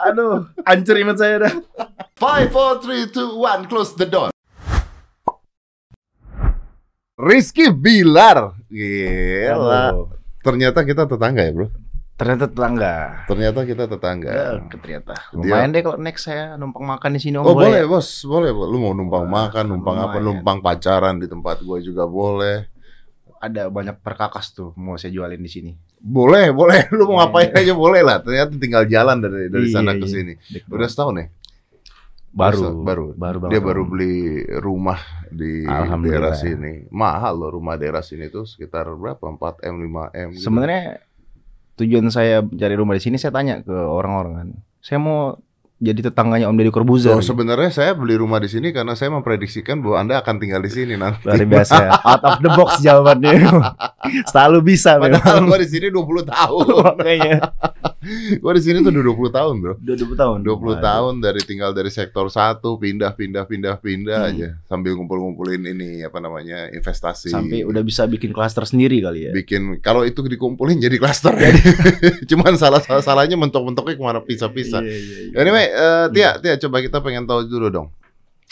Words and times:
Aduh, 0.00 0.48
hancur 0.62 0.96
iman 0.96 1.12
saya 1.14 1.34
dah. 1.44 1.54
Five, 2.16 2.48
four, 2.48 2.80
three, 2.80 3.04
two, 3.06 3.36
one, 3.36 3.64
close 3.64 3.92
the 3.92 4.04
door. 4.04 4.28
Rizky 7.14 7.68
Bilar. 7.68 8.56
Gila. 8.66 9.92
Aduh. 9.92 10.08
Ternyata 10.40 10.80
kita 10.82 11.04
tetangga 11.04 11.44
ya, 11.44 11.52
Bro. 11.52 11.68
Ternyata 12.16 12.44
tetangga. 12.48 12.94
Ternyata 13.24 13.60
kita 13.64 13.84
tetangga. 13.86 14.28
Ya, 14.30 14.48
ternyata. 14.72 15.14
Dia- 15.32 15.36
Lumayan 15.36 15.72
deh 15.72 15.80
kalau 15.80 15.96
next 15.96 16.24
saya 16.24 16.56
numpang 16.56 16.84
makan 16.84 17.10
di 17.12 17.20
sini 17.20 17.36
Om. 17.36 17.44
Oh 17.44 17.56
boleh 17.56 17.84
ya? 17.84 17.88
bos, 17.88 18.08
boleh. 18.24 18.52
Bos. 18.52 18.68
Lu 18.68 18.76
mau 18.76 18.92
numpang 18.92 19.24
Wah, 19.24 19.48
makan, 19.48 19.64
numpang 19.66 19.96
apa, 19.98 20.16
lumayan. 20.16 20.24
numpang 20.40 20.58
pacaran 20.60 21.16
di 21.16 21.28
tempat 21.28 21.60
gue 21.60 21.78
juga 21.80 22.04
boleh. 22.04 22.68
Ada 23.40 23.68
banyak 23.68 24.00
perkakas 24.00 24.52
tuh 24.52 24.76
mau 24.76 25.00
saya 25.00 25.12
jualin 25.12 25.40
di 25.40 25.48
sini. 25.48 25.72
Boleh, 26.00 26.48
boleh. 26.50 26.88
Lu 26.96 27.04
mau 27.04 27.16
Iya, 27.16 27.28
ngapain 27.28 27.50
iya. 27.50 27.60
aja 27.60 27.72
boleh 27.72 28.00
lah. 28.00 28.18
Ternyata 28.18 28.52
tinggal 28.56 28.84
jalan 28.84 29.16
dari 29.20 29.46
dari 29.46 29.66
Iya, 29.68 29.74
sana 29.74 29.92
ke 29.92 30.04
iya. 30.04 30.12
sini. 30.12 30.32
Udah 30.66 30.88
setahun 30.88 31.16
ya? 31.16 31.26
baru, 32.30 32.62
Masa- 32.62 32.84
baru. 32.86 33.04
baru 33.10 33.38
Dia 33.50 33.58
baru 33.60 33.82
beli 33.84 34.14
rumah 34.56 35.02
di 35.28 35.66
daerah 35.66 36.30
sini. 36.32 36.86
Mahal 36.88 37.34
loh 37.34 37.50
rumah 37.50 37.74
daerah 37.74 38.00
sini 38.00 38.30
tuh 38.30 38.46
sekitar 38.46 38.86
berapa? 38.94 39.18
4 39.18 39.66
m, 39.66 39.76
5 39.82 40.14
m. 40.14 40.28
gitu. 40.38 40.46
Sebenarnya 40.46 41.02
tujuan 41.74 42.06
saya 42.08 42.46
cari 42.46 42.74
rumah 42.78 42.94
di 42.94 43.02
sini 43.02 43.18
saya 43.18 43.34
tanya 43.34 43.58
ke 43.60 43.74
orang-orang 43.74 44.32
kan. 44.36 44.48
Saya 44.78 45.02
mau 45.02 45.34
jadi 45.80 46.00
tetangganya 46.04 46.44
Om 46.44 46.54
Deddy 46.54 46.68
Corbuzier. 46.68 47.10
Oh, 47.10 47.24
sebenarnya 47.24 47.72
saya 47.72 47.92
beli 47.92 48.12
rumah 48.14 48.36
di 48.36 48.46
sini 48.46 48.68
karena 48.68 48.92
saya 48.92 49.08
memprediksikan 49.10 49.80
bahwa 49.80 49.96
Anda 49.96 50.20
akan 50.20 50.36
tinggal 50.36 50.60
di 50.60 50.68
sini 50.68 50.92
nanti. 50.94 51.24
Luar 51.24 51.40
biasa. 51.40 51.74
Out 52.06 52.20
of 52.22 52.36
the 52.38 52.50
box 52.50 52.70
jawabannya. 52.80 53.48
Selalu 54.26 54.58
bisa 54.66 54.96
Padahal 54.96 55.40
memang. 55.40 55.48
gua 55.48 55.58
di 55.58 55.68
sini 55.68 55.88
20 55.88 56.04
tahun. 56.26 56.64
Makanya. 56.84 57.36
gua 58.42 58.52
di 58.52 58.62
sini 58.62 58.76
tuh 58.78 58.90
udah 58.90 59.04
20 59.08 59.32
tahun, 59.32 59.54
Bro. 59.56 59.74
Udah 59.78 59.96
20 59.96 60.16
tahun. 60.16 60.38
20 60.40 60.52
Waduh. 60.52 60.76
tahun 60.78 61.14
dari 61.18 61.40
tinggal 61.42 61.70
dari 61.72 61.88
sektor 61.88 62.28
satu 62.28 62.76
pindah 62.76 63.12
pindah 63.12 63.44
pindah 63.44 63.74
pindah 63.76 64.18
Hmm. 64.20 64.28
aja 64.30 64.48
sambil 64.66 64.92
ngumpul-ngumpulin 64.94 65.64
ini 65.64 66.02
apa 66.02 66.18
namanya 66.18 66.68
investasi. 66.68 67.32
Sampai 67.32 67.62
udah 67.62 67.80
bisa 67.80 68.04
bikin 68.04 68.30
klaster 68.30 68.62
sendiri 68.62 69.00
kali 69.00 69.20
ya. 69.22 69.32
bikin 69.32 69.80
kalau 69.80 70.04
itu 70.04 70.20
dikumpulin 70.20 70.76
jadi 70.76 70.96
klaster. 70.96 71.32
Cuman 72.26 72.54
salah 72.54 72.80
salah 72.80 73.00
salahnya 73.00 73.34
mentok-mentoknya 73.34 73.94
ke 73.94 74.02
mana 74.02 74.20
pisah-pisah. 74.20 74.82
Iya, 74.82 74.92
iya, 74.92 75.16
iya. 75.24 75.36
Anyway, 75.36 75.64
eh, 75.70 76.06
Tia, 76.10 76.30
Tia 76.38 76.54
coba 76.58 76.82
kita 76.82 76.98
pengen 77.00 77.24
tahu 77.24 77.46
dulu 77.46 77.70
dong. 77.70 77.88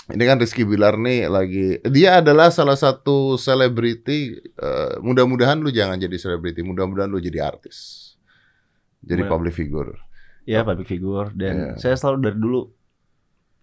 Ini 0.08 0.24
kan 0.24 0.40
Rizky 0.40 0.64
Bilar 0.64 0.96
nih 0.96 1.28
lagi 1.28 1.84
dia 1.84 2.24
adalah 2.24 2.48
salah 2.48 2.80
satu 2.80 3.36
selebriti 3.36 4.32
eh, 4.40 4.94
mudah-mudahan 5.04 5.60
lu 5.60 5.68
jangan 5.68 6.00
jadi 6.00 6.16
selebriti, 6.16 6.64
mudah-mudahan 6.64 7.12
lu 7.12 7.20
jadi 7.20 7.44
artis. 7.44 8.08
Jadi 9.04 9.28
Well, 9.28 9.32
public 9.36 9.54
figure. 9.54 9.92
Ya 10.48 10.64
public 10.64 10.88
figure 10.88 11.28
dan 11.36 11.54
Iya. 11.54 11.72
saya 11.76 11.94
selalu 12.00 12.18
dari 12.24 12.38
dulu 12.40 12.60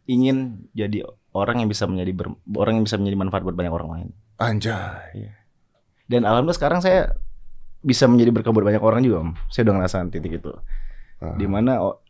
ingin 0.05 0.69
jadi 0.71 1.01
orang 1.33 1.65
yang 1.65 1.69
bisa 1.69 1.89
menjadi 1.89 2.13
ber- 2.13 2.37
orang 2.55 2.77
yang 2.77 2.85
bisa 2.85 3.01
menjadi 3.01 3.17
manfaat 3.17 3.41
buat 3.41 3.57
banyak 3.57 3.73
orang 3.73 3.89
lain. 3.89 4.07
Anjay. 4.37 5.33
Dan 6.05 6.29
alhamdulillah 6.29 6.55
sekarang 6.61 6.79
saya 6.85 7.17
bisa 7.81 8.05
menjadi 8.05 8.29
berkah 8.29 8.53
buat 8.53 8.65
banyak 8.65 8.81
orang 8.85 9.01
juga, 9.01 9.25
Om. 9.25 9.31
Saya 9.49 9.65
udah 9.65 9.75
ngerasain 9.81 10.09
titik 10.13 10.37
itu. 10.37 10.53
Ah. 11.17 11.33
Di 11.33 11.49
mana 11.49 11.81
oh, 11.81 12.04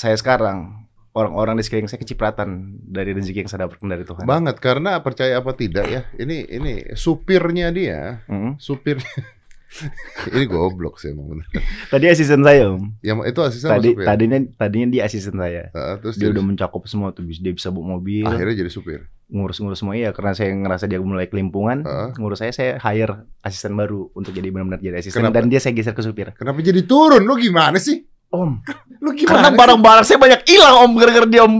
saya 0.00 0.16
sekarang 0.16 0.88
orang-orang 1.12 1.54
di 1.54 1.62
sekeliling 1.62 1.84
saya 1.86 2.00
kecipratan 2.00 2.48
dari 2.80 3.12
rezeki 3.12 3.44
yang 3.44 3.50
saya 3.50 3.60
dapatkan 3.66 3.84
dari 3.84 4.04
Tuhan. 4.06 4.24
Banget 4.24 4.56
karena 4.58 4.96
percaya 4.98 5.36
apa 5.36 5.52
tidak 5.52 5.84
ya. 5.86 6.00
Ini 6.14 6.36
ini 6.48 6.72
supirnya 6.94 7.68
dia, 7.70 8.24
Hmm. 8.24 8.56
supir 8.56 8.96
ini 10.30 10.44
goblok 10.46 10.96
sih 10.96 11.10
emang 11.10 11.30
bener. 11.30 11.46
Tadi 11.92 12.06
asisten 12.06 12.40
saya, 12.40 12.70
Om. 12.70 12.96
Yang 13.00 13.18
itu 13.28 13.40
asisten 13.40 13.70
Tadi 13.70 13.88
supir? 13.92 14.04
tadinya 14.04 14.38
tadinya 14.56 14.88
dia 14.88 15.02
asisten 15.04 15.36
saya. 15.36 15.68
Ah, 15.70 15.94
terus 15.96 16.14
Dia 16.14 16.26
jadi- 16.26 16.34
udah 16.34 16.44
mencakup 16.44 16.82
semua 16.86 17.10
tuh, 17.10 17.22
dia 17.22 17.52
bisa 17.52 17.68
bawa 17.68 17.96
mobil, 17.96 18.24
akhirnya 18.24 18.56
jadi 18.56 18.70
supir. 18.70 19.00
ngurus-ngurus 19.30 19.78
semua 19.78 19.94
ya 19.94 20.10
karena 20.10 20.34
saya 20.34 20.50
ngerasa 20.50 20.90
dia 20.90 20.98
mulai 20.98 21.30
kelimpungan 21.30 21.86
Heeh. 21.86 22.18
ngurus 22.18 22.42
saya 22.42 22.50
saya 22.50 22.82
hire 22.82 23.14
asisten 23.40 23.78
baru 23.78 24.10
untuk 24.10 24.34
jadi 24.34 24.50
benar-benar 24.50 24.82
jadi 24.82 24.98
asisten 24.98 25.22
Kenapa? 25.22 25.38
dan 25.38 25.46
dia 25.46 25.62
saya 25.62 25.70
geser 25.70 25.94
ke 25.94 26.02
supir 26.02 26.34
Kenapa 26.34 26.58
jadi 26.58 26.82
turun? 26.82 27.22
Lu 27.22 27.38
gimana 27.38 27.78
sih? 27.78 28.09
Om 28.30 28.62
Lu 29.00 29.10
karena 29.16 29.16
gimana? 29.16 29.48
sih? 29.48 29.56
barang-barang 29.56 30.04
saya 30.04 30.18
banyak 30.18 30.40
hilang 30.44 30.74
om 30.80 30.90
gara-gara 30.94 31.26
dia 31.26 31.42
om 31.42 31.54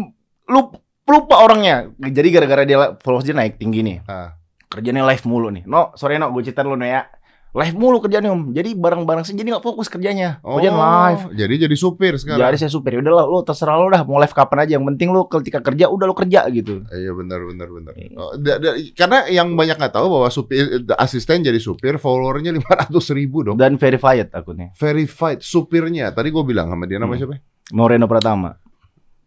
lupa, 0.46 0.76
lupa 1.04 1.34
orangnya 1.38 1.90
jadi 1.96 2.28
gara-gara 2.30 2.62
dia 2.62 2.76
followers 2.98 3.24
dia 3.24 3.34
naik 3.34 3.56
tinggi 3.56 3.80
nih 3.80 3.98
Ah. 4.04 4.34
kerjanya 4.66 5.02
live 5.04 5.24
mulu 5.24 5.50
nih 5.50 5.64
no 5.64 5.90
sorry 5.94 6.16
no 6.16 6.30
gue 6.30 6.42
cerita 6.42 6.62
lu 6.62 6.74
no 6.74 6.84
ya 6.84 7.06
live 7.52 7.74
mulu 7.74 7.98
kerjanya 7.98 8.30
om 8.30 8.50
jadi 8.50 8.72
barang-barang 8.72 9.22
saya 9.22 9.34
jadi 9.34 9.48
nggak 9.52 9.64
fokus 9.64 9.86
kerjanya 9.86 10.38
kerjaan 10.38 10.70
live 10.72 11.22
Oh, 11.22 11.32
jadi 11.32 11.54
jadi 11.60 11.74
supir 11.74 12.14
sekarang. 12.14 12.38
jadi 12.40 12.56
saya 12.56 12.70
supir 12.70 12.94
udah 12.96 13.10
lah 13.12 13.24
lu 13.24 13.40
terserah 13.40 13.74
lu 13.74 13.88
dah 13.88 14.02
mau 14.02 14.16
live 14.16 14.30
kapan 14.30 14.58
aja 14.60 14.72
yang 14.72 14.86
penting 14.86 15.08
lu 15.08 15.26
ketika 15.26 15.58
kerja 15.60 15.86
udah 15.86 16.06
lu 16.06 16.14
kerja 16.14 16.46
gitu 16.48 16.86
Iya 16.86 17.10
benar 17.10 17.42
benar 17.44 17.68
benar. 17.68 17.92
Iya. 17.92 18.14
Oh, 18.14 18.32
da- 18.34 18.56
da- 18.56 18.78
karena 18.92 19.18
yang 19.28 19.50
banyak 19.52 19.76
nggak 19.76 19.90
tahu 19.92 20.06
bahwa 20.08 20.28
supir 20.28 20.62
asisten 20.96 21.40
jadi 21.40 21.58
supir 21.58 21.96
followernya 21.96 22.54
500 22.54 22.94
ribu 23.12 23.42
dong. 23.42 23.56
dan 23.56 23.74
verified 23.74 24.30
akunnya 24.30 24.70
Verified 24.72 25.40
supirnya. 25.40 26.10
Tadi 26.10 26.28
gue 26.28 26.44
bilang 26.44 26.70
sama 26.70 26.86
dia 26.86 26.96
nama 26.96 27.10
Hmm. 27.10 27.20
siapa? 27.20 27.36
Moreno 27.70 28.06
Pratama 28.06 28.54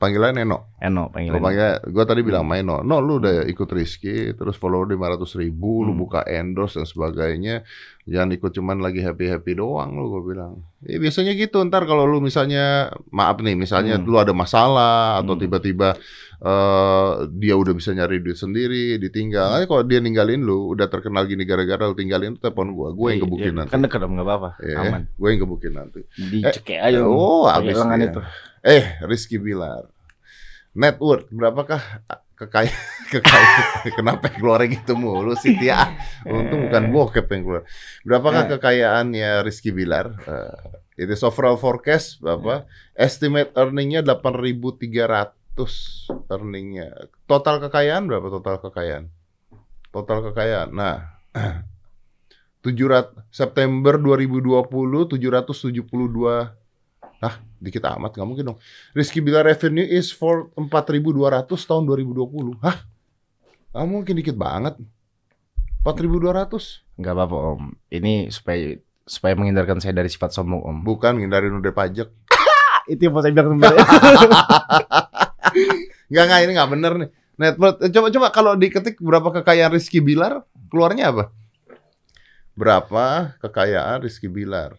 Panggilan 0.03 0.35
Eno. 0.35 0.75
Eno 0.77 1.07
panggilan 1.07 1.39
panggil, 1.39 1.79
gue 1.87 2.03
tadi 2.03 2.21
bilang 2.21 2.43
sama 2.43 2.59
Eno, 2.59 2.83
no 2.83 2.99
lu 2.99 3.17
udah 3.17 3.43
ikut 3.45 3.69
Rizky, 3.69 4.33
terus 4.33 4.53
follower 4.53 4.83
500 4.85 5.23
ribu, 5.37 5.81
lu 5.81 5.91
Hmm. 5.91 6.01
buka 6.01 6.19
endorse 6.23 6.75
dan 6.75 6.83
sebagainya, 6.83 7.63
jangan 8.03 8.29
ikut 8.31 8.51
cuman 8.51 8.77
lagi 8.77 8.99
happy 8.99 9.25
happy 9.25 9.55
doang 9.55 9.95
lu 9.95 10.11
gue 10.11 10.23
bilang. 10.29 10.59
Ya 10.81 10.99
biasanya 10.99 11.31
gitu 11.33 11.63
ntar 11.63 11.83
kalau 11.83 12.03
lu 12.03 12.19
misalnya 12.19 12.91
maaf 13.09 13.39
nih, 13.39 13.55
misalnya 13.55 13.95
Hmm. 13.95 14.03
lu 14.03 14.17
ada 14.17 14.31
masalah 14.33 15.17
atau 15.17 15.33
Hmm. 15.33 15.41
tiba-tiba 15.41 15.95
eh 16.41 17.11
dia 17.33 17.55
udah 17.55 17.71
bisa 17.71 17.91
nyari 17.91 18.19
duit 18.19 18.35
sendiri, 18.35 18.97
ditinggal. 18.97 19.57
Eh, 19.57 19.65
kalau 19.65 19.81
dia 19.81 19.97
ninggalin 19.97 20.43
lu, 20.43 20.67
udah 20.69 20.85
terkenal 20.85 21.23
gini 21.23 21.43
gara-gara 21.43 21.87
lu 21.87 21.95
tinggalin 21.95 22.35
lu 22.35 22.37
telepon 22.37 22.67
gue, 22.69 22.89
gue 22.91 23.07
yang 23.07 23.15
Iya, 23.15 23.23
gebukin 23.23 23.47
iya, 23.47 23.57
nanti. 23.57 23.71
Kan 23.71 23.79
deket 23.81 24.01
om 24.01 24.11
nggak 24.11 24.27
apa-apa 24.27 24.49
Iya, 24.59 24.75
aman 24.81 25.01
gue 25.07 25.27
yang 25.29 25.39
gebukin 25.41 25.73
nanti. 25.73 26.01
dicekek 26.19 26.79
aja 26.81 26.99
om 26.99 27.15
oh, 27.15 27.47
lengan 27.47 27.95
dia. 27.97 28.09
itu 28.09 28.21
Eh, 28.63 28.83
Rizky 29.01 29.35
Bilar. 29.37 29.87
Net 30.73 30.97
worth 30.97 31.29
berapakah 31.29 32.01
kekayaan 32.33 32.73
kekayaan 33.07 33.85
kenapa 33.97 34.33
keluarnya 34.33 34.81
gitu 34.81 34.97
mulu 34.97 35.37
sih 35.37 35.53
Tia? 35.53 35.93
Untung 36.25 36.67
bukan 36.67 36.83
bokep 36.89 37.25
yang 37.29 37.41
keluar. 37.45 37.63
Berapakah 38.01 38.43
Eh. 38.45 38.49
kekayaannya 38.57 39.29
Rizky 39.45 39.69
Bilar? 39.69 40.17
Eh, 40.25 41.05
it 41.05 41.07
is 41.07 41.21
overall 41.21 41.55
forecast 41.55 42.19
berapa? 42.19 42.65
Estimate 42.97 43.53
earningnya 43.53 44.01
8.300 44.01 46.09
earningnya. 46.27 46.89
Total 47.25 47.61
kekayaan 47.61 48.09
berapa 48.09 48.27
total 48.33 48.57
kekayaan? 48.59 49.05
Total 49.93 50.19
kekayaan. 50.25 50.69
Nah, 50.73 51.21
700 52.65 53.29
September 53.29 54.01
2020 54.01 55.05
772 55.05 56.62
Ah, 57.23 57.39
dikit 57.55 57.87
amat 57.87 58.11
nggak 58.19 58.27
mungkin 58.27 58.45
dong. 58.51 58.59
Rizky 58.91 59.23
Bilar 59.23 59.47
revenue 59.47 59.87
is 59.87 60.11
for 60.11 60.51
4.200 60.59 61.47
tahun 61.47 61.83
2020. 61.87 62.59
Hah? 62.59 62.83
Nggak 63.71 63.87
mungkin 63.87 64.13
dikit 64.19 64.35
banget. 64.35 64.75
4.200. 65.87 66.83
nggak 66.93 67.13
apa-apa 67.17 67.37
om 67.57 67.73
ini 67.89 68.29
supaya 68.29 68.77
supaya 69.03 69.33
menghindarkan 69.35 69.81
saya 69.81 69.97
dari 69.97 70.07
sifat 70.07 70.31
sombong 70.31 70.61
om 70.63 70.77
Bukan 70.83 71.19
ngindarin 71.19 71.55
udah 71.59 71.71
pajak. 71.71 72.11
itu 72.91 73.01
yang 73.07 73.15
mau 73.15 73.23
saya 73.23 73.31
bilang 73.31 73.55
sebenarnya 73.55 73.83
Nggak, 76.13 76.23
nggak, 76.29 76.39
ini 76.45 76.51
nggak 76.53 76.71
bener 76.75 76.93
nih. 76.99 77.09
Net 77.41 77.55
worth. 77.57 77.79
Eh, 77.81 77.89
Coba, 77.89 78.07
coba 78.13 78.27
kalau 78.29 78.53
diketik 78.53 79.01
berapa 79.01 79.41
kekayaan 79.41 79.73
Rizky 79.73 79.97
Bilar, 79.97 80.45
keluarnya 80.69 81.09
apa? 81.09 81.23
Berapa 82.53 83.33
kekayaan 83.41 84.05
Rizky 84.05 84.29
Bilar? 84.29 84.77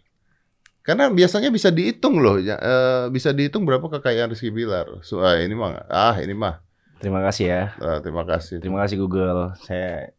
Karena 0.85 1.09
biasanya 1.09 1.49
bisa 1.49 1.73
dihitung 1.73 2.21
loh, 2.21 2.37
ya, 2.37 2.61
eh, 2.61 3.05
bisa 3.09 3.33
dihitung 3.33 3.65
berapa 3.65 3.89
kekayaan 3.89 4.29
Rizky 4.29 4.53
Bilar. 4.53 5.01
So, 5.01 5.25
ah, 5.25 5.41
ini 5.41 5.57
mah, 5.57 5.89
ah 5.89 6.21
ini 6.21 6.37
mah, 6.37 6.61
terima 7.01 7.25
kasih 7.25 7.45
ya 7.49 7.63
Ah, 7.81 7.99
terima 8.05 8.25
kasih. 8.25 8.61
terima 8.61 8.85
kasih 8.85 8.97
Google 9.01 9.57
saya 9.61 10.13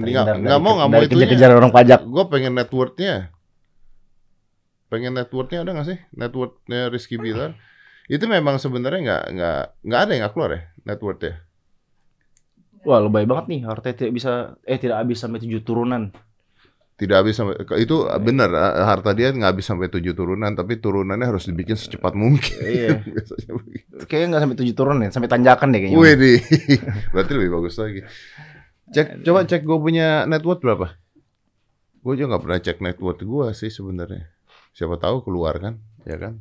terhindar 0.00 0.36
nggak 0.38 0.44
nggak 0.46 0.60
mau 0.62 0.72
nggak 0.78 0.90
mau 0.92 1.00
itunya. 1.02 1.26
kejar-kejar 1.26 1.50
orang 1.56 1.72
pajak 1.72 2.00
Gue 2.06 2.24
pengen 2.28 2.52
net 2.54 2.70
worth-nya. 2.70 3.32
Pengen 4.86 5.12
net 5.16 5.30
worth-nya 5.30 5.64
ada 5.64 5.70
nggak 5.72 5.88
sih? 5.88 5.98
Net 6.14 6.32
worth-nya 6.32 6.80
Rizky 6.88 7.16
Bilar. 7.16 7.56
Itu 8.06 8.26
memang 8.26 8.60
sebenarnya 8.60 9.00
nggak 9.02 9.24
nggak 9.34 9.60
nggak 9.86 10.00
ada 10.00 10.10
yang 10.12 10.20
nggak 10.26 10.34
keluar 10.36 10.50
ya 10.52 10.62
net 10.84 11.00
worth-nya. 11.00 11.34
wah 12.80 12.96
lebay 12.96 13.28
banget 13.28 13.44
nih 13.52 13.60
harta 13.68 13.92
tidak 13.92 14.16
bisa 14.16 14.32
eh 14.64 14.80
tidak 14.80 15.04
habis 15.04 15.20
sampai 15.20 15.36
tujuh 15.36 15.60
turunan 15.60 16.16
Tidak 17.00 17.16
habis 17.16 17.32
sampai 17.32 17.56
itu 17.80 18.04
benar 18.20 18.52
eh, 18.52 18.84
harta 18.84 19.16
dia 19.16 19.32
nggak 19.32 19.56
habis 19.56 19.64
sampai 19.64 19.88
tujuh 19.88 20.12
turunan, 20.12 20.52
tapi 20.52 20.76
turunannya 20.76 21.24
harus 21.24 21.48
dibikin 21.48 21.72
secepat 21.72 22.12
mungkin. 22.12 22.60
iya 22.60 23.00
kayaknya 24.08 24.36
nggak 24.36 24.42
sampai 24.44 24.56
tujuh 24.60 24.74
turunan 24.76 25.08
ya 25.08 25.10
sampai 25.10 25.32
tanjakan 25.32 25.72
deh 25.72 25.80
kayaknya 25.80 25.96
Wih 25.96 26.14
di, 26.20 26.32
berarti 27.16 27.32
lebih 27.32 27.50
bagus 27.56 27.80
lagi. 27.80 28.04
Cek, 28.92 29.24
coba 29.24 29.48
cek 29.48 29.64
gue 29.64 29.78
punya 29.80 30.28
net 30.28 30.44
worth 30.44 30.60
berapa? 30.60 30.92
Gue 32.04 32.20
juga 32.20 32.36
nggak 32.36 32.42
pernah 32.44 32.58
cek 32.60 32.78
net 32.84 32.98
worth 33.00 33.24
gue 33.24 33.46
sih 33.56 33.72
sebenarnya. 33.72 34.28
Siapa 34.76 35.00
tahu 35.00 35.24
keluar 35.24 35.56
kan, 35.56 35.80
ya 36.04 36.20
kan? 36.20 36.36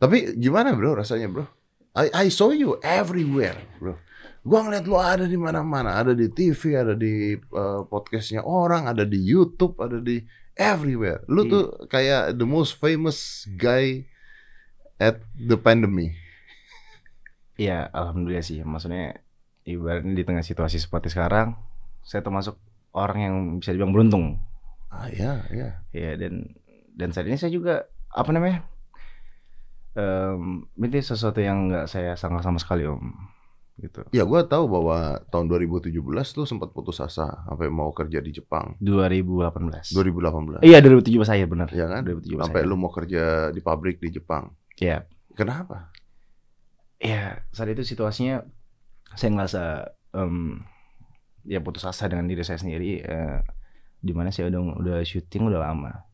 Tapi 0.00 0.32
gimana 0.40 0.72
bro 0.72 0.96
rasanya 0.96 1.28
bro? 1.28 1.44
I, 1.92 2.08
I 2.10 2.26
saw 2.32 2.56
you 2.56 2.80
everywhere 2.80 3.60
bro. 3.76 4.00
Gua 4.44 4.60
ngeliat 4.60 4.84
lu 4.84 5.00
ada 5.00 5.24
di 5.24 5.40
mana-mana, 5.40 5.96
ada 5.96 6.12
di 6.12 6.28
TV, 6.28 6.76
ada 6.76 6.92
di 6.92 7.32
uh, 7.32 7.88
podcastnya 7.88 8.44
orang, 8.44 8.84
ada 8.84 9.08
di 9.08 9.16
YouTube, 9.16 9.80
ada 9.80 9.96
di 9.98 10.20
everywhere. 10.52 11.24
Lu 11.26 11.48
Iya. 11.48 11.50
tuh 11.50 11.64
kayak 11.88 12.22
the 12.36 12.44
most 12.44 12.76
famous 12.76 13.48
guy 13.56 14.04
at 15.00 15.16
the 15.34 15.56
pandemic. 15.56 16.12
Iya, 17.56 17.88
alhamdulillah 17.88 18.44
sih. 18.44 18.60
Maksudnya 18.60 19.16
ibaratnya 19.64 20.12
di 20.12 20.24
tengah 20.28 20.44
situasi 20.44 20.76
seperti 20.76 21.08
sekarang, 21.08 21.56
saya 22.04 22.20
termasuk 22.20 22.60
orang 22.92 23.18
yang 23.24 23.34
bisa 23.58 23.72
dibilang 23.72 23.96
beruntung. 23.96 24.38
Ah 24.92 25.08
ya, 25.08 25.40
ya. 25.50 25.80
Ya 25.90 26.20
dan 26.20 26.52
dan 26.94 27.16
saat 27.16 27.26
ini 27.26 27.40
saya 27.40 27.48
juga 27.50 27.88
apa 28.12 28.28
namanya? 28.30 28.62
Em, 29.94 30.66
ini 30.74 30.98
sesuatu 31.00 31.38
yang 31.38 31.70
nggak 31.70 31.86
saya 31.86 32.12
sangka 32.18 32.42
sama 32.42 32.58
sekali 32.58 32.82
om, 32.82 33.14
gitu. 33.74 34.06
Ya 34.14 34.22
gua 34.22 34.46
tahu 34.46 34.70
bahwa 34.70 35.18
tahun 35.34 35.50
2017 35.50 35.90
lu 36.38 36.44
sempat 36.46 36.70
putus 36.70 37.02
asa 37.02 37.42
sampai 37.46 37.66
mau 37.66 37.90
kerja 37.90 38.22
di 38.22 38.30
Jepang. 38.30 38.78
2018. 38.78 39.90
2018. 39.90 40.62
Iya 40.62 40.78
2017 40.78 41.26
saya 41.26 41.44
benar. 41.50 41.68
Ya 41.74 41.90
kan? 41.90 42.06
2017 42.06 42.38
Sampai 42.38 42.62
saya. 42.62 42.70
lu 42.70 42.76
mau 42.78 42.90
kerja 42.94 43.50
di 43.50 43.60
pabrik 43.60 43.98
di 43.98 44.14
Jepang. 44.14 44.54
Iya. 44.78 45.06
Kenapa? 45.34 45.90
Ya 47.02 47.42
saat 47.50 47.74
itu 47.74 47.82
situasinya 47.82 48.46
saya 49.18 49.30
ngerasa 49.34 49.62
em, 50.14 50.62
ya 51.42 51.58
putus 51.58 51.82
asa 51.84 52.06
dengan 52.06 52.30
diri 52.30 52.46
saya 52.46 52.56
sendiri. 52.62 53.02
Eh, 53.02 53.38
di 53.98 54.12
mana 54.14 54.30
saya 54.30 54.52
udah 54.52 54.78
udah 54.78 54.98
syuting 55.02 55.48
udah 55.48 55.60
lama, 55.64 56.04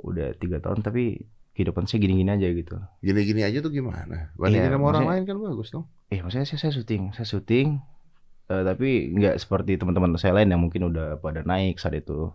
udah 0.00 0.30
tiga 0.38 0.62
tahun 0.62 0.80
tapi 0.80 1.18
kehidupan 1.60 1.84
saya 1.84 2.00
gini-gini 2.00 2.32
aja 2.32 2.48
gitu. 2.48 2.80
Gini-gini 3.04 3.44
aja 3.44 3.60
tuh 3.60 3.68
gimana? 3.68 4.32
Bandingin 4.40 4.72
Iya, 4.72 4.80
sama 4.80 4.86
orang 4.88 5.04
lain 5.04 5.22
kan 5.28 5.36
bagus 5.36 5.68
dong. 5.68 5.84
Eh 6.08 6.24
maksudnya 6.24 6.48
saya, 6.48 6.56
saya 6.58 6.72
syuting, 6.72 7.12
saya 7.12 7.28
syuting, 7.28 7.76
eh, 8.48 8.62
tapi 8.64 8.88
nggak 9.12 9.36
seperti 9.36 9.76
teman-teman 9.76 10.16
saya 10.16 10.40
lain 10.40 10.48
yang 10.48 10.64
mungkin 10.64 10.88
udah 10.88 11.20
pada 11.20 11.44
naik 11.44 11.76
saat 11.76 12.00
itu. 12.00 12.32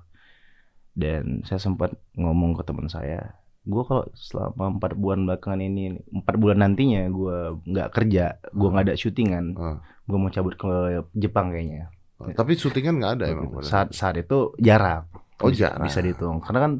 Dan 0.95 1.44
saya 1.44 1.60
sempat 1.60 1.92
ngomong 2.16 2.56
ke 2.56 2.63
teman 2.63 2.88
saya, 2.88 3.36
gue 3.68 3.83
kalau 3.83 4.07
selama 4.16 4.80
empat 4.80 4.95
bulan 4.95 5.27
belakangan 5.27 5.60
ini, 5.60 6.00
empat 6.07 6.36
bulan 6.39 6.63
nantinya 6.63 7.04
gue 7.12 7.38
nggak 7.68 7.89
kerja, 7.92 8.39
gue 8.39 8.68
nggak 8.72 8.86
ada 8.88 8.95
syutingan, 8.95 9.45
Ah. 9.60 9.83
gue 10.07 10.16
mau 10.16 10.31
cabut 10.31 10.56
ke 10.56 10.72
Jepang 11.18 11.51
kayaknya. 11.51 11.92
Tapi 12.16 12.56
syutingan 12.56 13.04
nggak 13.04 13.12
ada 13.19 13.25
emang. 13.27 13.51
Gitu. 13.51 13.56
pada 13.60 13.68
Saat 13.68 13.88
saat 13.92 14.16
itu 14.16 14.56
jarak. 14.56 15.12
Oh, 15.44 15.51
bisa, 15.51 15.68
jarak. 15.68 15.83
Bisa 15.83 16.00
dihitung. 16.00 16.39
Karena 16.39 16.60
kan 16.63 16.72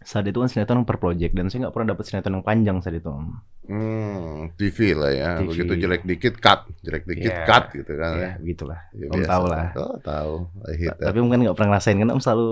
saat 0.00 0.24
itu 0.24 0.36
kan 0.36 0.48
sinetron 0.48 0.82
per 0.82 0.96
project 0.96 1.32
dan 1.32 1.46
saya 1.46 1.68
nggak 1.68 1.74
pernah 1.74 1.92
dapat 1.92 2.04
sinetron 2.04 2.40
yang 2.40 2.46
panjang 2.46 2.76
saat 2.80 2.96
itu. 2.96 3.12
Hmm, 3.70 4.50
TV 4.56 4.96
lah 4.96 5.12
ya. 5.12 5.30
TV. 5.38 5.46
Begitu 5.46 5.72
jelek 5.78 6.02
dikit 6.02 6.34
cut, 6.38 6.66
jelek 6.80 7.04
dikit 7.04 7.30
Iya. 7.30 7.44
cut 7.44 7.64
gitu 7.70 7.92
kan. 7.94 8.12
Ya, 8.12 8.22
ya. 8.24 8.32
begitulah. 8.40 8.80
Ya, 8.90 9.06
Om 9.06 9.14
biasa. 9.14 9.30
tahu 9.30 9.44
lah. 9.46 9.66
Oh, 9.76 9.96
tahu. 10.00 10.32
Tapi 10.98 11.18
mungkin 11.20 11.38
nggak 11.44 11.54
pernah 11.54 11.68
ngerasain 11.70 11.96
kan 11.96 12.10
Om 12.10 12.18
selalu 12.18 12.48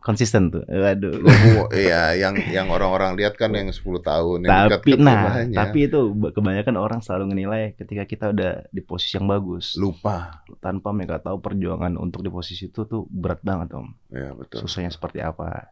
konsisten 0.00 0.42
tuh. 0.48 0.64
Waduh. 0.64 1.14
Gua- 1.20 1.70
Iya, 1.70 2.16
yang 2.16 2.34
yang 2.48 2.66
orang-orang 2.66 3.14
lihat 3.14 3.36
kan 3.36 3.52
yang 3.52 3.68
10 3.68 4.00
tahun 4.00 4.42
yang 4.42 4.50
tapi 4.66 4.96
dekat-dekat 4.96 5.04
nah, 5.04 5.22
banyak. 5.28 5.54
tapi 5.54 5.78
itu 5.84 6.00
kebanyakan 6.32 6.74
orang 6.76 7.00
selalu 7.00 7.24
menilai 7.28 7.62
ketika 7.76 8.02
kita 8.02 8.24
udah 8.32 8.64
di 8.66 8.80
posisi 8.80 9.14
yang 9.14 9.28
bagus 9.28 9.76
lupa. 9.76 10.40
tanpa 10.58 10.90
mereka 10.90 11.20
tahu 11.20 11.38
perjuangan 11.38 11.94
untuk 11.94 12.22
di 12.22 12.30
posisi 12.30 12.66
itu 12.66 12.82
tuh 12.82 13.04
berat 13.06 13.38
banget 13.40 13.70
Om. 13.70 13.86
Ya, 14.08 14.32
betul. 14.32 14.64
susahnya 14.64 14.88
seperti 14.88 15.20
apa 15.20 15.68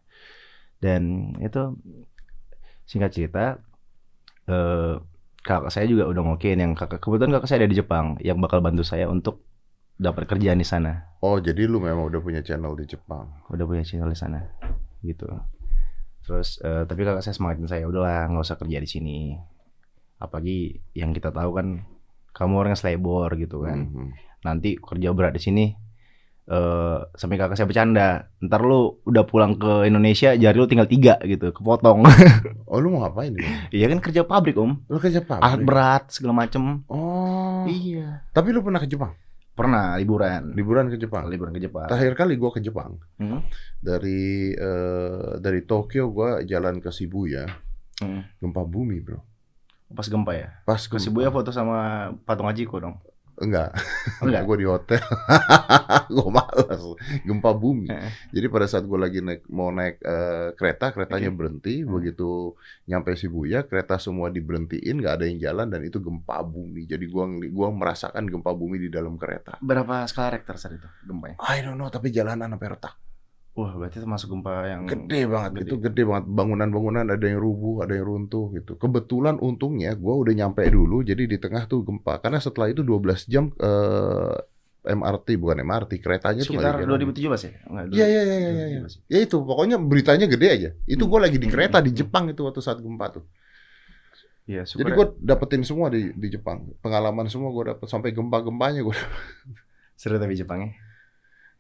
dan 0.85 1.03
itu 1.41 1.73
singkat 2.85 3.11
cerita 3.11 3.45
eh 4.45 4.95
kakak 5.41 5.73
saya 5.73 5.85
juga 5.85 6.05
udah 6.05 6.23
ngokein 6.23 6.61
yang 6.61 6.73
kakak 6.73 7.01
kebetulan 7.01 7.33
kakak 7.33 7.49
saya 7.49 7.59
ada 7.65 7.71
di 7.71 7.77
Jepang 7.77 8.17
yang 8.21 8.37
bakal 8.37 8.61
bantu 8.61 8.81
saya 8.81 9.09
untuk 9.09 9.41
dapat 9.97 10.25
kerjaan 10.27 10.57
di 10.57 10.67
sana 10.67 11.17
Oh, 11.21 11.41
jadi 11.41 11.65
lu 11.65 11.81
memang 11.81 12.05
udah 12.05 12.21
punya 12.21 12.45
channel 12.45 12.77
di 12.77 12.85
Jepang. 12.85 13.33
udah 13.49 13.65
punya 13.65 13.81
channel 13.81 14.09
di 14.09 14.19
sana 14.19 14.45
gitu 15.01 15.25
terus 16.21 16.61
eh, 16.61 16.85
tapi 16.85 17.01
kakak 17.03 17.21
saya 17.21 17.33
semangatin 17.33 17.65
saya 17.67 17.85
udahlah 17.85 18.29
nggak 18.29 18.41
usah 18.43 18.57
kerja 18.57 18.77
di 18.77 18.89
sini 18.89 19.19
apalagi 20.17 20.81
yang 20.93 21.13
kita 21.13 21.29
tahu 21.29 21.53
kan 21.53 21.85
kamu 22.33 22.53
orangnya 22.59 22.77
selebor 22.77 23.29
gitu 23.37 23.61
kan 23.61 23.85
Mhm. 23.85 24.09
nanti 24.43 24.77
kerja 24.77 25.13
berat 25.13 25.33
di 25.33 25.43
sini 25.43 25.65
eh 26.47 26.99
sampai 27.11 27.35
kakak 27.35 27.57
saya 27.57 27.65
bercanda 27.65 28.09
ntar 28.39 28.61
lu 28.61 29.01
udah 29.03 29.25
pulang 29.25 29.55
ke 29.55 29.85
Indonesia 29.85 30.33
jari 30.33 30.53
lu 30.55 30.65
tinggal 30.65 30.85
tiga 30.85 31.17
gitu 31.21 31.51
kepotong 31.51 32.05
Oh, 32.67 32.77
lu 32.77 32.91
mau 32.91 33.01
ngapain 33.01 33.33
iya 33.71 33.87
kan 33.87 33.97
kerja 33.99 34.23
pabrik 34.23 34.55
om 34.55 34.77
Lu 34.85 34.99
ke 34.99 35.09
Jepang? 35.09 35.39
alat 35.39 35.61
berat 35.61 36.03
segala 36.11 36.37
macem 36.39 36.85
Oh. 36.85 37.65
iya 37.65 38.29
Tapi 38.29 38.51
lu 38.51 38.61
pernah 38.61 38.77
ke 38.77 38.87
Jepang? 38.87 39.17
pernah 39.51 39.95
liburan 39.95 40.53
Liburan 40.53 40.87
ke 40.87 40.99
Jepang? 40.99 41.25
liburan 41.27 41.51
ke 41.51 41.63
Jepang 41.63 41.87
Terakhir 41.87 42.13
kali 42.15 42.35
gua 42.35 42.51
ke 42.51 42.59
Jepang. 42.59 42.99
Hmm. 43.17 43.41
Dari 43.79 44.51
eh, 44.51 45.31
dari 45.39 45.63
Tokyo 45.63 46.11
gua 46.11 46.43
jalan 46.43 46.77
ke 46.77 46.91
Shibuya, 46.91 47.47
Hmm. 47.95 48.27
gempa 48.37 48.61
bumi, 48.61 48.99
Bro. 48.99 49.23
pas 49.89 50.03
gempa 50.03 50.35
ya 50.35 50.51
Pas 50.63 50.83
ke 50.83 50.91
gempa. 50.91 50.99
Shibuya 50.99 51.31
foto 51.31 51.49
sama 51.49 52.11
patung 52.21 52.45
Hachiko 52.45 52.83
dong 52.83 52.99
Enggak. 53.41 53.75
enggak 54.23 54.43
Gue 54.47 54.57
di 54.63 54.67
hotel. 54.67 55.03
gue 56.15 56.29
malas. 56.31 56.81
Gempa 57.27 57.51
bumi. 57.51 57.91
Jadi 58.31 58.47
pada 58.47 58.67
saat 58.71 58.87
gue 58.87 58.99
lagi 58.99 59.19
naik 59.19 59.47
mau 59.51 59.75
naik 59.75 59.99
eh, 60.03 60.49
kereta, 60.55 60.95
keretanya 60.95 61.31
Oke. 61.35 61.39
berhenti. 61.39 61.75
Hmm. 61.83 61.99
Begitu 61.99 62.55
nyampe 62.87 63.17
Shibuya, 63.19 63.67
kereta 63.67 63.99
semua 63.99 64.31
diberhentiin, 64.31 65.01
nggak 65.03 65.15
ada 65.19 65.25
yang 65.27 65.39
jalan 65.43 65.67
dan 65.71 65.81
itu 65.83 65.99
gempa 65.99 66.45
bumi. 66.45 66.87
Jadi 66.87 67.05
gua 67.11 67.27
gua 67.51 67.69
merasakan 67.75 68.29
gempa 68.29 68.53
bumi 68.55 68.77
di 68.79 68.89
dalam 68.93 69.17
kereta. 69.19 69.57
berapa 69.65 70.05
skala 70.07 70.37
Richter 70.37 70.57
saat 70.61 70.77
itu 70.77 70.89
gempanya 71.07 71.37
I 71.41 71.65
don't 71.65 71.81
know, 71.81 71.89
tapi 71.89 72.13
jalanan 72.13 72.53
sampai 72.55 72.69
retak. 72.77 72.95
Wah 73.55 73.71
berarti 73.75 74.03
termasuk 74.03 74.35
gempa 74.35 74.67
yang 74.67 74.83
Gede 74.85 75.31
banget, 75.31 75.51
gede. 75.55 75.63
itu 75.71 75.77
gede 75.79 76.03
banget. 76.03 76.25
Bangunan-bangunan 76.27 77.07
ada 77.07 77.23
yang 77.23 77.39
rubuh, 77.39 77.87
ada 77.87 77.95
yang 77.95 78.07
runtuh 78.07 78.51
gitu. 78.53 78.75
Kebetulan 78.75 79.39
untungnya 79.39 79.95
gua 79.95 80.19
udah 80.19 80.35
nyampe 80.35 80.67
dulu, 80.67 81.01
jadi 81.01 81.23
di 81.25 81.39
tengah 81.39 81.65
tuh 81.65 81.87
gempa. 81.87 82.19
Karena 82.19 82.43
setelah 82.43 82.67
itu 82.69 82.83
12 82.83 83.31
jam 83.31 83.55
eh, 83.55 84.37
MRT 84.85 85.41
bukan 85.41 85.63
MRT, 85.65 85.97
keretanya 85.97 86.43
tuh 86.43 86.53
nggak 86.53 86.61
sekitar 86.61 86.85
dijalan. 86.85 87.09
2017 87.09 87.47
ya 87.47 87.53
enggak 87.65 87.85
Iya 87.89 88.07
iya 88.11 88.23
iya 88.23 88.37
iya. 88.37 88.51
iya. 88.69 88.81
2017. 88.85 89.09
Ya 89.09 89.19
itu, 89.25 89.37
pokoknya 89.41 89.77
beritanya 89.81 90.27
gede 90.29 90.47
aja. 90.51 90.71
Itu 90.85 91.09
gue 91.09 91.21
lagi 91.23 91.39
di 91.41 91.47
Hmm. 91.49 91.55
kereta 91.57 91.79
di 91.81 91.91
Jepang 91.91 92.29
itu 92.29 92.43
waktu 92.43 92.61
saat 92.61 92.83
gempa 92.83 93.07
tuh. 93.15 93.25
Iya, 94.45 94.69
Jadi 94.69 94.77
syukur 94.77 94.93
ya. 94.93 94.97
gue 94.99 95.07
dapetin 95.25 95.65
semua 95.65 95.89
di 95.89 96.13
di 96.13 96.29
Jepang. 96.29 96.69
Pengalaman 96.85 97.33
semua 97.33 97.49
gue 97.49 97.65
dapet 97.73 97.87
sampai 97.89 98.13
gempa-gempanya 98.13 98.85
gue 98.85 98.93
seru 99.97 100.21
tapi 100.21 100.37
Jepangnya 100.37 100.75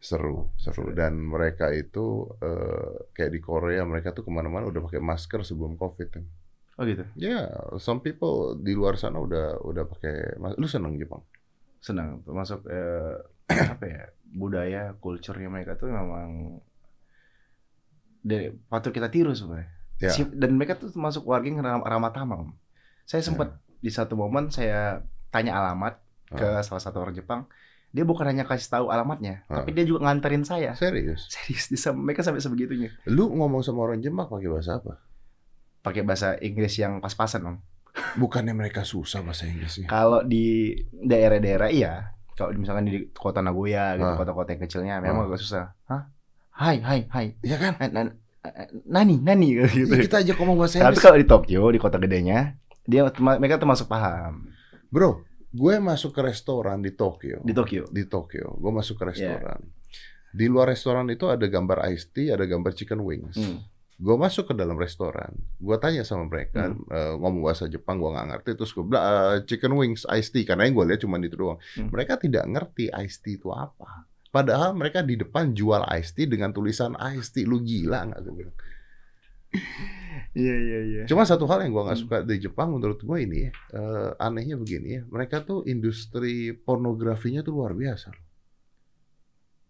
seru, 0.04 0.52
seru. 0.54 0.92
Dan 0.92 1.16
mereka 1.16 1.72
itu 1.72 2.04
eh, 2.38 3.08
kayak 3.10 3.32
di 3.32 3.40
Korea 3.40 3.82
mereka 3.82 4.12
tuh 4.12 4.20
ke 4.20 4.30
mana-mana 4.30 4.68
udah 4.68 4.84
pakai 4.84 5.00
masker 5.00 5.40
sebelum 5.40 5.74
COVID. 5.74 6.08
kan. 6.12 6.24
oh 6.74 6.84
gitu 6.84 7.06
Ya, 7.14 7.48
some 7.78 7.98
people 7.98 8.58
di 8.58 8.74
luar 8.74 8.94
sana 8.94 9.16
udah 9.16 9.62
udah 9.62 9.84
pakai. 9.86 10.36
Lu 10.54 10.68
seneng 10.68 10.94
Jepang? 10.94 11.24
senang 11.80 12.24
termasuk 12.24 12.64
eh, 12.64 13.12
apa 13.76 13.84
ya 13.84 14.02
budaya 14.24 14.96
kulturnya 14.96 15.52
mereka 15.52 15.76
tuh 15.76 15.92
memang 15.92 16.56
dari 18.20 18.48
patut 18.66 18.88
kita 18.90 19.08
tiru 19.08 19.32
sebenarnya 19.32 19.68
Ya. 19.94 20.10
Si- 20.10 20.26
dan 20.26 20.58
mereka 20.58 20.74
tuh 20.74 20.90
termasuk 20.90 21.22
warga 21.22 21.46
yang 21.46 21.60
ram- 21.60 21.84
ramah 21.84 22.10
tamah 22.10 22.50
saya 23.04 23.22
sempat 23.22 23.54
di 23.78 23.86
satu 23.88 24.18
momen 24.18 24.50
saya 24.50 25.04
tanya 25.28 25.54
alamat 25.54 26.02
ke 26.26 26.64
salah 26.64 26.82
satu 26.82 26.98
orang 26.98 27.14
Jepang 27.14 27.46
dia 27.94 28.02
bukan 28.02 28.26
hanya 28.26 28.42
kasih 28.42 28.66
tahu 28.68 28.86
alamatnya 28.88 29.46
Ah. 29.46 29.62
tapi 29.62 29.70
dia 29.70 29.86
juga 29.86 30.02
nganterin 30.04 30.42
saya 30.42 30.74
Serius? 30.74 31.30
serius 31.30 31.70
di 31.70 31.78
mereka 31.94 32.20
sampai 32.20 32.42
sebegitunya 32.42 32.90
Lu 33.06 33.30
ngomong 33.30 33.62
sama 33.62 33.82
orang 33.82 34.02
Jepang 34.02 34.26
pakai 34.26 34.50
bahasa 34.50 34.76
apa? 34.76 34.98
pakai 35.80 36.02
bahasa 36.02 36.34
Inggris 36.38 36.74
yang 36.74 36.98
pas-pasan 36.98 37.44
om 37.44 37.56
Bukannya 38.14 38.50
mereka 38.50 38.82
susah 38.82 39.22
bahasa 39.22 39.46
Inggrisnya? 39.46 39.86
kalau 39.86 40.20
di 40.20 40.74
daerah-daerah 40.92 41.70
iya 41.70 42.10
kalau 42.34 42.50
misalkan 42.52 42.84
di 42.84 43.06
kota 43.10 43.38
Nagoya 43.38 43.94
gitu 43.94 44.04
Ah. 44.04 44.18
kota-kota 44.18 44.50
yang 44.50 44.62
kecilnya 44.62 44.94
memang 44.98 45.24
agak 45.24 45.38
susah 45.38 45.70
hah 45.86 46.10
hai 46.52 46.78
hai 46.80 47.00
hai 47.08 47.26
Iya 47.40 47.56
kan? 47.56 47.72
Nan- 47.88 48.18
eh, 48.42 48.68
nani 48.84 49.16
nani 49.18 49.54
gitu. 49.54 49.86
Ya, 49.86 50.02
kita 50.02 50.18
aja 50.20 50.32
ngomong 50.34 50.58
bahasa 50.58 50.76
Tapi 50.76 50.90
Inggris. 50.90 50.98
kalau 51.00 51.16
di 51.16 51.26
Tokyo 51.26 51.62
di 51.70 51.78
kota 51.78 51.96
gedenya 51.96 52.58
dia 52.82 53.06
mereka 53.38 53.56
termasuk 53.56 53.86
paham 53.86 54.50
Bro, 54.90 55.22
gue 55.54 55.74
masuk 55.78 56.10
ke 56.10 56.20
restoran 56.20 56.82
di 56.82 56.90
Tokyo. 56.92 57.38
di 57.40 57.54
Tokyo. 57.54 57.86
Di 57.86 58.04
Tokyo, 58.04 58.58
gue 58.58 58.72
masuk 58.72 58.98
ke 58.98 59.04
Iya. 59.04 59.10
restoran. 59.38 59.60
Di 60.34 60.50
luar 60.50 60.66
restoran 60.68 61.06
itu 61.08 61.30
ada 61.30 61.46
gambar 61.46 61.86
iced 61.88 62.10
tea, 62.10 62.34
ada 62.34 62.42
gambar 62.42 62.74
chicken 62.74 63.00
wings. 63.00 63.38
Hmm. 63.38 63.62
Gue 63.94 64.18
masuk 64.18 64.50
ke 64.50 64.54
dalam 64.54 64.74
restoran, 64.74 65.30
gue 65.56 65.76
tanya 65.78 66.02
sama 66.02 66.26
mereka, 66.26 66.66
Hmm. 66.66 66.82
eh, 66.90 67.14
ngomong 67.14 67.46
bahasa 67.46 67.70
Jepang, 67.70 68.02
gue 68.02 68.10
nggak 68.10 68.26
ngerti. 68.28 68.50
Terus 68.58 68.74
gue 68.74 68.82
bilang 68.82 69.04
"Eh, 69.06 69.46
chicken 69.46 69.72
wings 69.72 70.02
iced 70.04 70.34
tea, 70.34 70.42
karena 70.42 70.66
yang 70.66 70.74
gue 70.74 70.86
lihat 70.90 71.00
cuma 71.00 71.16
itu 71.16 71.38
doang. 71.38 71.62
Hmm. 71.78 71.88
Mereka 71.88 72.18
tidak 72.18 72.42
ngerti 72.44 72.90
iced 72.90 73.22
tea 73.22 73.38
itu 73.38 73.48
apa. 73.48 74.10
Padahal 74.28 74.74
mereka 74.74 74.98
di 75.00 75.14
depan 75.14 75.54
jual 75.54 75.86
iced 75.88 76.18
tea 76.18 76.26
dengan 76.26 76.50
tulisan 76.50 76.98
iced 76.98 77.30
tea. 77.32 77.46
Lu 77.46 77.62
gila 77.62 78.10
nggak? 78.10 78.18
Gue 78.20 78.34
bilang. 78.36 78.56
Iya 80.32 80.54
iya 80.56 80.78
iya. 80.82 81.02
Cuma 81.06 81.22
satu 81.22 81.46
hal 81.46 81.62
yang 81.62 81.70
gua 81.70 81.86
nggak 81.86 81.94
Hmm. 81.94 82.04
suka 82.04 82.16
di 82.20 82.36
Jepang 82.38 82.68
menurut 82.68 82.98
gua 83.00 83.16
ini 83.16 83.46
ya, 83.46 83.50
eh, 83.72 84.10
anehnya 84.18 84.54
begini 84.54 84.88
ya, 84.92 85.02
mereka 85.06 85.40
tuh 85.40 85.62
industri 85.64 86.50
pornografinya 86.52 87.38
tuh 87.40 87.54
luar 87.54 87.70
biasa. 87.72 88.10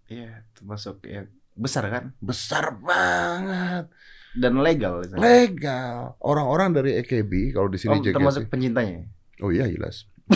Iya, 0.07 0.45
termasuk 0.53 1.01
ya 1.03 1.29
besar 1.55 1.85
kan 1.87 2.05
Besar 2.19 2.77
banget, 2.77 3.93
dan 4.35 4.53
legal. 4.59 5.01
di 5.01 5.09
sana. 5.11 5.21
legal. 5.21 5.97
Orang-orang 6.19 6.73
dari 6.73 6.97
AKB 6.99 7.33
kalau 7.53 7.69
di 7.69 7.77
sini 7.77 7.93
Oh, 7.93 8.01
JKT. 8.01 8.17
termasuk 8.17 8.43
pencintanya. 8.49 9.05
Oh 9.41 9.49
iya 9.49 9.65
jelas. 9.67 10.09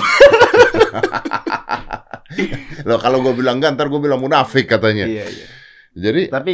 Loh 2.85 2.99
kalau 2.99 3.19
gue 3.21 3.35
bilang 3.35 3.59
enggak, 3.59 3.75
ntar 3.75 3.89
gue 3.89 3.99
bilang 3.99 4.21
munafik 4.21 4.69
katanya. 4.69 5.05
Iya 5.05 5.25
iya. 5.27 5.47
Jadi 5.99 6.23
Tapi 6.29 6.53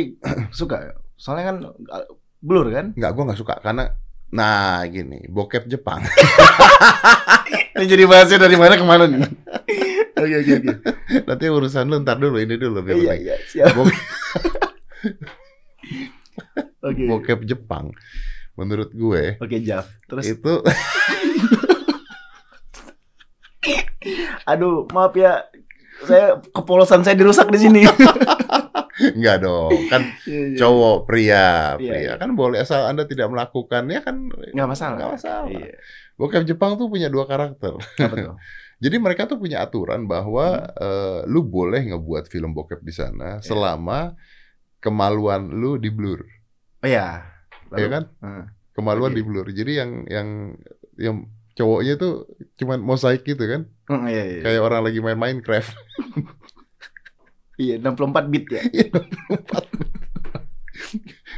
suka. 0.50 0.94
Soalnya 1.14 1.44
kan 1.44 1.56
uh, 1.66 2.04
blur 2.44 2.68
kan. 2.68 2.92
nggak 2.92 3.10
gue 3.10 3.24
nggak 3.24 3.40
suka 3.40 3.54
karena 3.58 3.88
nah 4.28 4.84
gini 4.84 5.24
bokep 5.26 5.64
Jepang. 5.64 6.04
Ini 7.74 7.86
jadi 7.86 8.04
bahasnya 8.04 8.38
dari 8.38 8.54
mana 8.54 8.74
ke 8.74 8.84
mana 8.84 9.04
nih? 9.04 9.18
Oke 10.14 10.34
oke 10.38 10.52
oke. 10.54 10.72
Nanti 11.24 11.44
urusan 11.46 11.84
lu 11.84 11.98
ntar 11.98 12.16
dulu 12.16 12.38
ini 12.38 12.54
dulu 12.54 12.80
biar 12.80 12.96
Iya 12.96 13.08
baik. 13.08 13.20
iya 13.20 13.36
siap. 13.44 13.74
Bok- 13.74 13.90
Oke. 16.82 17.02
bokep 17.04 17.40
Jepang 17.44 17.90
menurut 18.54 18.88
gue 18.88 19.36
Oke 19.36 19.58
Jaf. 19.60 19.90
Terus 20.06 20.24
itu 20.30 20.52
aduh 24.44 24.84
maaf 24.92 25.12
ya 25.14 25.42
saya 26.04 26.36
kepolosan 26.46 27.00
saya 27.00 27.16
dirusak 27.16 27.48
di 27.48 27.58
sini. 27.58 27.80
enggak 29.16 29.37
dong 29.40 29.70
kan 29.87 30.02
Iya, 30.25 30.40
iya. 30.46 30.56
cowok 30.56 30.96
pria 31.04 31.49
Iya, 31.76 31.90
pria 31.90 32.00
iya. 32.00 32.12
kan 32.16 32.30
boleh 32.32 32.58
asal 32.58 32.84
anda 32.84 33.04
tidak 33.04 33.28
melakukannya 33.28 34.00
kan 34.00 34.16
Nggak 34.50 34.68
masalah. 34.68 34.96
nggak 34.96 35.12
masalah. 35.14 35.49
Iya. 35.49 35.73
bokep 36.14 36.42
Jepang 36.44 36.75
tuh 36.75 36.87
punya 36.87 37.08
dua 37.08 37.25
karakter 37.25 37.75
Apa? 37.75 38.38
Jadi 38.84 38.96
mereka 38.99 39.25
tuh 39.25 39.37
punya 39.37 39.61
aturan 39.61 40.04
bahwa 40.04 40.46
eh, 40.70 41.20
lu 41.25 41.42
boleh 41.42 41.80
ngebuat 41.84 42.26
film 42.26 42.52
bokep 42.52 42.80
di 42.80 42.92
sana 42.92 43.38
Iya. 43.38 43.44
selama 43.44 44.12
kemaluan 44.78 45.49
lu 45.49 45.76
di 45.76 45.88
blur, 45.88 46.20
Oh 46.80 46.87
iya. 46.87 47.25
ya 47.73 47.88
kan? 47.88 48.04
Heeh. 48.20 48.44
Kemaluan 48.75 49.11
Oke. 49.11 49.16
di 49.16 49.23
blur. 49.23 49.46
Jadi 49.49 49.73
yang 49.75 49.90
yang 50.04 50.28
yang 50.94 51.16
cowoknya 51.54 51.96
tuh 51.96 52.28
cuman 52.54 52.78
mosaik 52.78 53.25
gitu 53.25 53.40
kan, 53.40 53.64
Hmm, 53.87 54.04
iya, 54.04 54.25
iya. 54.28 54.40
kayak 54.42 54.61
orang 54.61 54.84
lagi 54.84 55.00
main 55.00 55.16
Minecraft. 55.16 55.73
Iya, 57.54 57.78
64 57.78 58.26
bit 58.28 58.44
ya. 58.50 58.62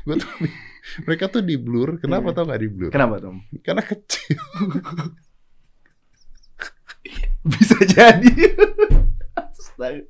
Gue 0.03 0.15
tuh 0.17 0.31
mereka 1.05 1.29
tuh 1.29 1.43
di 1.43 1.57
blur. 1.57 1.99
Kenapa 1.99 2.33
Iya. 2.33 2.37
tau 2.37 2.45
nggak 2.47 2.61
di 2.61 2.69
blur? 2.69 2.91
Kenapa, 2.91 3.21
Tom? 3.21 3.45
Karena 3.61 3.83
kecil. 3.83 4.39
Bisa 7.47 7.79
jadi. 7.85 8.33
Astaga. 9.37 10.03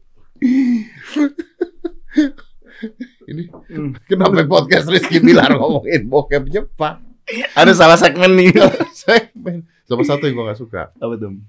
Ini 3.27 3.43
Hmm. 3.73 3.97
kenapa 4.07 4.45
podcast 4.45 4.87
Rizky 4.87 5.19
Bilar 5.19 5.53
ngomongin 5.53 6.07
bokep 6.07 6.45
Jepang? 6.47 7.03
Ada 7.53 7.73
salah 7.75 7.99
segmen 7.99 8.37
nih. 8.37 8.55
Segmen. 9.03 9.67
Sama 9.85 10.03
satu 10.05 10.29
yang 10.29 10.39
gue 10.39 10.47
nggak 10.47 10.61
suka. 10.61 10.93
Apa 10.95 11.15
tuh? 11.17 11.41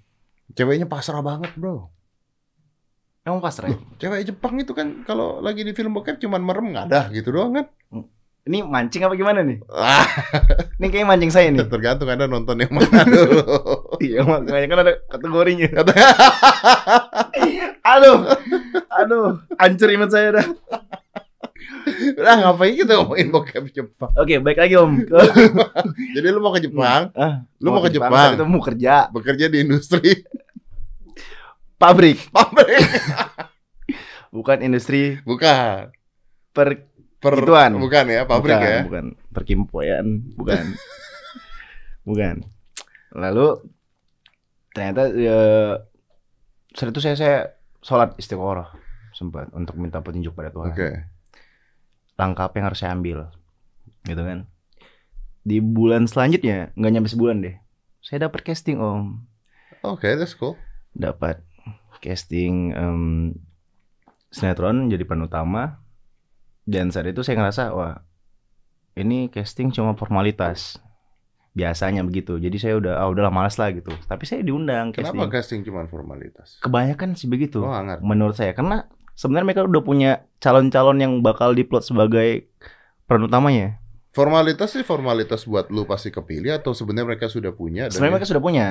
Ceweknya 0.55 0.87
pasrah 0.87 1.21
banget 1.21 1.53
bro. 1.53 1.91
Emang 3.27 3.43
pasrah 3.43 3.67
ya? 3.67 3.75
Cewek 3.99 4.23
Jepang 4.23 4.55
itu 4.55 4.71
kan 4.71 5.03
kalau 5.03 5.43
lagi 5.43 5.67
di 5.67 5.75
film 5.75 5.91
bokep 5.91 6.15
cuman 6.15 6.39
merem 6.39 6.71
ngadah 6.71 7.11
gitu 7.11 7.35
doang 7.35 7.59
kan. 7.59 7.67
Ini 8.47 8.63
mancing 8.63 9.03
apa 9.03 9.19
gimana 9.19 9.43
nih? 9.43 9.59
Ah, 9.67 10.07
Ini 10.79 10.87
kayak 10.87 11.03
mancing 11.11 11.31
saya 11.35 11.51
nih. 11.51 11.67
tergantung 11.75 12.07
Anda 12.07 12.31
nonton 12.31 12.55
yang 12.63 12.71
mana 12.71 13.03
dulu. 13.03 13.43
Iya, 13.99 14.23
makanya 14.23 14.67
kan 14.71 14.79
ada 14.79 14.93
kategorinya. 15.11 15.67
Aduh. 17.97 18.17
Aduh, 18.95 19.43
hancur 19.59 19.89
iman 19.91 20.07
saya 20.07 20.39
dah. 20.39 20.47
Udah 22.15 22.35
ngapain 22.39 22.79
kita 22.79 22.95
ngomongin 22.95 23.27
bokep 23.27 23.63
Jepang? 23.75 24.11
Oke, 24.15 24.39
baik 24.39 24.59
lagi 24.63 24.79
Om. 24.79 25.03
Jadi 26.15 26.27
lu 26.31 26.39
mau 26.39 26.55
ke 26.55 26.63
Jepang, 26.63 27.11
Ah, 27.11 27.43
lu 27.59 27.75
mau 27.75 27.83
ke 27.83 27.91
Jepang, 27.91 28.39
Itu 28.39 28.47
mau 28.47 28.63
kerja 28.63 29.11
bekerja 29.11 29.51
di 29.51 29.67
industri 29.67 30.23
pabrik, 31.77 32.17
pabrik. 32.29 32.81
bukan 34.35 34.57
industri 34.61 35.21
Bukan. 35.23 35.93
per 36.51 36.67
Per, 37.17 37.33
Ituan. 37.33 37.73
bukan 37.81 38.05
ya, 38.13 38.29
pabrik 38.29 38.53
bukan, 38.53 38.69
ya. 38.69 38.79
Bukan 38.85 39.05
perkimpoyan, 39.33 40.05
bukan. 40.37 40.77
bukan. 42.07 42.35
Lalu 43.09 43.65
ternyata 44.69 45.09
ya, 45.17 45.41
saat 46.77 46.93
itu 46.93 47.01
saya 47.01 47.15
saya 47.17 47.37
sholat 47.81 48.13
istiqoroh 48.21 48.69
sempat 49.17 49.49
untuk 49.57 49.81
minta 49.81 49.97
petunjuk 49.97 50.37
pada 50.37 50.53
Tuhan. 50.53 50.77
Oke. 50.77 50.89
Langkah 52.21 52.53
apa 52.53 52.61
yang 52.61 52.69
harus 52.69 52.85
saya 52.85 52.93
ambil, 52.93 53.33
gitu 54.05 54.21
kan? 54.21 54.45
Di 55.41 55.57
bulan 55.57 56.05
selanjutnya 56.05 56.69
nggak 56.77 56.91
nyampe 56.93 57.09
sebulan 57.09 57.41
deh, 57.41 57.57
saya 57.97 58.29
dapat 58.29 58.45
casting 58.45 58.77
om, 58.77 59.25
Oke, 59.81 60.13
that's 60.13 60.37
cool. 60.37 60.53
dapat 60.93 61.41
casting 61.99 62.71
em, 62.71 63.01
sinetron 64.29 64.87
jadi 64.87 65.03
peran 65.03 65.23
utama. 65.23 65.81
Dan 66.67 66.91
saat 66.91 67.07
itu 67.07 67.23
saya 67.23 67.39
ngerasa 67.39 67.71
wah 67.71 68.03
ini 68.93 69.27
casting 69.27 69.71
cuma 69.71 69.93
formalitas. 69.93 70.81
Biasanya 71.53 72.03
begitu. 72.03 72.37
Jadi 72.37 72.57
saya 72.57 72.77
udah 72.77 73.01
ah 73.01 73.07
udahlah 73.07 73.31
malas 73.31 73.57
lah 73.57 73.71
gitu. 73.71 73.89
Tapi 74.05 74.23
saya 74.23 74.41
diundang 74.41 74.91
casting 74.91 75.15
Kenapa 75.15 75.33
casting. 75.33 75.61
cuma 75.63 75.87
formalitas? 75.87 76.59
kebanyakan 76.59 77.15
sih 77.15 77.25
begitu 77.25 77.63
Oh, 77.63 77.71
ngerti. 77.71 78.03
menurut 78.03 78.35
saya. 78.35 78.53
Karena 78.53 78.85
sebenarnya 79.13 79.45
mereka 79.47 79.61
udah 79.65 79.81
punya 79.81 80.11
calon-calon 80.37 80.97
yang 80.99 81.13
bakal 81.21 81.57
diplot 81.57 81.81
sebagai 81.81 82.51
peran 83.05 83.25
utamanya. 83.25 83.81
Formalitas 84.13 84.73
sih 84.73 84.81
formalitas 84.81 85.45
buat 85.45 85.69
lu 85.69 85.85
pasti 85.85 86.09
kepilih 86.09 86.57
atau 86.57 86.73
sebenarnya 86.73 87.15
mereka 87.15 87.25
sudah 87.29 87.53
punya 87.53 87.89
sebenarnya 87.89 88.13
mereka 88.17 88.29
sudah 88.29 88.43
punya. 88.43 88.65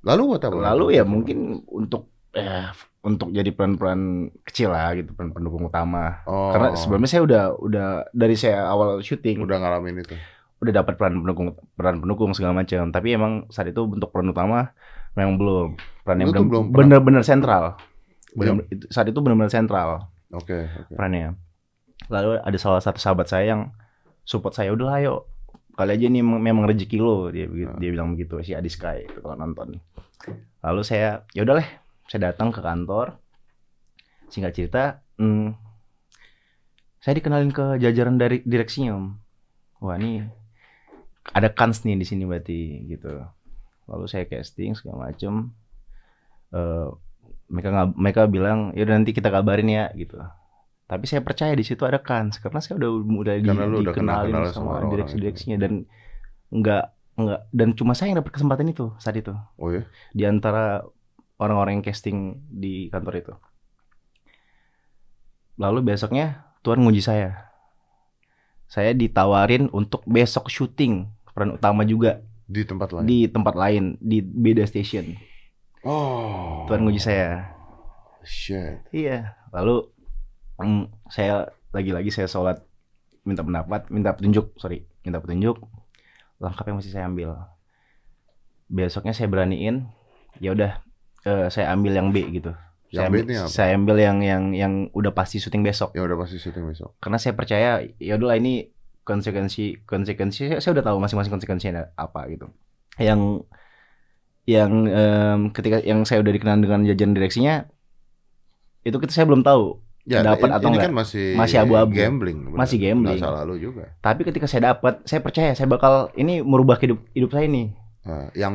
Lalu 0.00 0.22
buat 0.28 0.40
apa? 0.40 0.56
lalu 0.62 0.96
ya 0.96 1.04
mungkin 1.04 1.60
untuk 1.66 2.08
eh 2.32 2.66
untuk 3.00 3.32
jadi 3.32 3.48
peran-peran 3.50 4.28
kecil 4.44 4.70
lah 4.70 4.92
gitu 4.92 5.16
peran 5.16 5.32
pendukung 5.32 5.64
utama. 5.64 6.20
Oh, 6.28 6.52
karena 6.52 6.76
sebelumnya 6.76 7.08
saya 7.08 7.22
udah 7.24 7.42
udah 7.56 7.86
dari 8.12 8.36
saya 8.36 8.68
awal 8.68 9.00
syuting 9.00 9.40
udah 9.40 9.56
ngalamin 9.56 10.04
itu. 10.04 10.14
udah 10.60 10.76
dapat 10.76 11.00
peran 11.00 11.24
pendukung 11.24 11.56
peran 11.72 12.04
pendukung 12.04 12.36
segala 12.36 12.52
macam. 12.52 12.92
Tapi 12.92 13.16
emang 13.16 13.48
saat 13.48 13.72
itu 13.72 13.80
untuk 13.80 14.12
peran 14.12 14.28
utama 14.28 14.76
memang 15.16 15.40
belum. 15.40 15.68
Peran 16.04 16.20
yang 16.20 16.28
belum 16.36 16.64
benar-benar 16.68 17.24
sentral. 17.24 17.80
Benar 18.36 18.68
itu, 18.68 18.84
saat 18.92 19.08
itu 19.08 19.16
benar-benar 19.18 19.48
sentral. 19.48 20.12
Oke, 20.30 20.68
oke. 20.68 20.92
perannya. 20.92 21.34
Lalu 22.12 22.38
ada 22.38 22.58
salah 22.60 22.84
satu 22.84 23.00
sahabat 23.00 23.26
saya 23.26 23.56
yang 23.56 23.72
support 24.22 24.52
saya 24.52 24.70
udah 24.70 25.00
ayo 25.00 25.24
kali 25.74 25.96
aja 25.96 26.06
ini 26.06 26.20
memang, 26.20 26.68
rezeki 26.68 27.00
lo. 27.00 27.32
Dia 27.32 27.48
begitu- 27.48 27.72
Ah. 27.72 27.80
dia 27.80 27.90
bilang 27.90 28.12
begitu 28.12 28.36
si 28.44 28.52
Adi 28.52 28.68
Sky 28.68 29.08
itu 29.08 29.18
kalau 29.18 29.40
nonton. 29.40 29.80
Lalu 30.60 30.80
saya 30.84 31.24
ya 31.32 31.40
udahlah 31.40 31.64
saya 32.10 32.34
datang 32.34 32.50
ke 32.50 32.58
kantor. 32.58 33.22
Singkat 34.26 34.52
cerita 34.54 34.82
hmm, 35.22 35.54
saya 36.98 37.14
dikenalin 37.14 37.54
ke 37.54 37.78
jajaran 37.78 38.18
dari 38.18 38.42
direksinya 38.42 38.98
om 38.98 39.06
wah 39.80 39.96
ini 39.96 40.26
ada 41.32 41.48
kans 41.48 41.86
nih 41.86 41.94
di 41.94 42.06
sini 42.06 42.26
berarti 42.26 42.90
gitu. 42.90 43.22
Lalu 43.86 44.04
saya 44.10 44.26
casting 44.26 44.74
segala 44.74 45.10
macem. 45.10 45.54
Eh, 46.50 46.88
mereka 47.50 47.68
ngab- 47.74 47.98
mereka 47.98 48.20
bilang 48.30 48.74
ya 48.74 48.86
udah 48.86 48.94
nanti 48.98 49.14
kita 49.14 49.30
kabarin 49.30 49.70
ya 49.70 49.86
gitu. 49.94 50.18
Tapi 50.90 51.06
saya 51.06 51.22
percaya 51.22 51.54
di 51.54 51.62
situ 51.62 51.86
ada 51.86 52.02
kans 52.02 52.42
karena 52.42 52.58
saya 52.58 52.78
udah 52.82 52.90
udah 53.06 53.34
di, 53.38 53.46
Karena 53.46 53.66
lu 53.70 53.86
udah 53.86 53.94
dikenalin 53.94 54.34
kenal-kenal 54.34 54.42
sama 54.50 54.54
sama 54.54 54.68
orang-orang 54.74 54.90
direksi-direksinya 54.98 55.56
dan 55.62 55.72
enggak 56.50 56.84
enggak 57.14 57.40
dan 57.54 57.68
cuma 57.78 57.92
saya 57.94 58.10
yang 58.10 58.18
dapat 58.18 58.32
kesempatan 58.34 58.66
itu 58.70 58.90
saat 58.98 59.14
itu. 59.14 59.34
Oh 59.58 59.70
ya. 59.70 59.86
di 60.10 60.26
antara 60.26 60.82
orang-orang 61.40 61.80
yang 61.80 61.86
casting 61.88 62.36
di 62.46 62.92
kantor 62.92 63.14
itu. 63.16 63.34
Lalu 65.56 65.92
besoknya 65.92 66.52
Tuhan 66.60 66.84
nguji 66.84 67.00
saya. 67.00 67.48
Saya 68.70 68.94
ditawarin 68.94 69.72
untuk 69.74 70.04
besok 70.06 70.46
syuting 70.46 71.10
peran 71.34 71.56
utama 71.58 71.82
juga 71.82 72.22
Di 72.46 72.62
tempat 72.62 72.92
lain. 72.94 73.06
di 73.08 73.18
tempat 73.26 73.54
lain 73.56 73.84
di 73.98 74.20
beda 74.22 74.62
station. 74.68 75.16
Oh. 75.82 76.68
Tuhan 76.68 76.84
nguji 76.84 77.00
saya. 77.00 77.50
Shit. 78.22 78.84
Iya. 78.92 79.34
Lalu 79.50 79.88
mm, 80.60 80.84
saya 81.08 81.48
lagi-lagi 81.72 82.12
saya 82.12 82.28
sholat 82.28 82.60
minta 83.24 83.40
pendapat, 83.44 83.88
minta 83.88 84.12
petunjuk, 84.12 84.54
sorry, 84.60 84.86
minta 85.02 85.18
petunjuk. 85.20 85.56
Langkah 86.40 86.64
yang 86.68 86.78
mesti 86.80 86.92
saya 86.92 87.08
ambil. 87.08 87.36
Besoknya 88.70 89.12
saya 89.12 89.26
beraniin, 89.26 89.90
ya 90.38 90.54
udah, 90.54 90.78
eh, 91.22 91.46
saya 91.48 91.70
ambil 91.70 91.92
yang 91.92 92.08
B 92.10 92.24
gitu. 92.30 92.52
Yang 92.88 92.96
saya, 92.96 93.06
B 93.06 93.12
ambil, 93.12 93.22
ini 93.22 93.34
apa? 93.36 93.48
saya 93.48 93.70
ambil 93.72 93.96
yang 93.96 94.18
yang 94.20 94.44
yang 94.52 94.72
udah 94.90 95.12
pasti 95.12 95.38
syuting 95.38 95.62
besok. 95.62 95.92
Ya 95.92 96.02
udah 96.02 96.16
pasti 96.16 96.36
syuting 96.36 96.64
besok. 96.64 96.96
Karena 96.98 97.16
saya 97.16 97.32
percaya, 97.32 97.70
ya 97.96 98.14
udahlah 98.14 98.36
ini 98.36 98.68
konsekuensi 99.00 99.84
konsekuensi 99.84 100.42
saya, 100.46 100.58
saya 100.58 100.72
udah 100.74 100.84
tahu 100.86 100.96
masing-masing 100.98 101.32
konsekuensinya 101.32 101.82
apa 101.96 102.28
gitu 102.28 102.46
yang 102.98 103.42
yang 104.44 104.70
em, 104.86 105.40
ketika 105.50 105.80
yang 105.80 106.04
saya 106.04 106.20
udah 106.20 106.30
dikenal 106.30 106.58
dengan 106.58 106.84
jajaran 106.84 107.14
direksinya 107.14 107.64
itu 108.82 108.96
kita 108.96 109.10
saya 109.10 109.26
belum 109.26 109.42
tahu 109.42 109.80
Ya, 110.08 110.24
dapat 110.24 110.48
atau 110.48 110.68
ini 110.68 110.80
enggak? 110.80 110.84
kan 110.88 110.94
masih 110.96 111.26
Masih 111.36 111.56
abu-abu. 111.60 111.92
Gambling. 111.92 112.38
benar. 112.48 112.56
Masih 112.56 112.76
gambling. 112.78 113.20
Nggak 113.20 113.24
salah 113.24 113.42
lu 113.44 113.56
juga. 113.56 113.94
tapi 114.00 114.24
ketika 114.24 114.46
saya 114.46 114.72
dapat 114.72 115.04
saya 115.04 115.20
percaya 115.20 115.52
saya 115.52 115.66
bakal 115.66 116.08
ini 116.14 116.40
merubah 116.40 116.76
hidup 116.76 117.04
hidup 117.12 117.30
saya 117.30 117.44
ini 117.44 117.76
Nah, 118.00 118.32
yang 118.32 118.54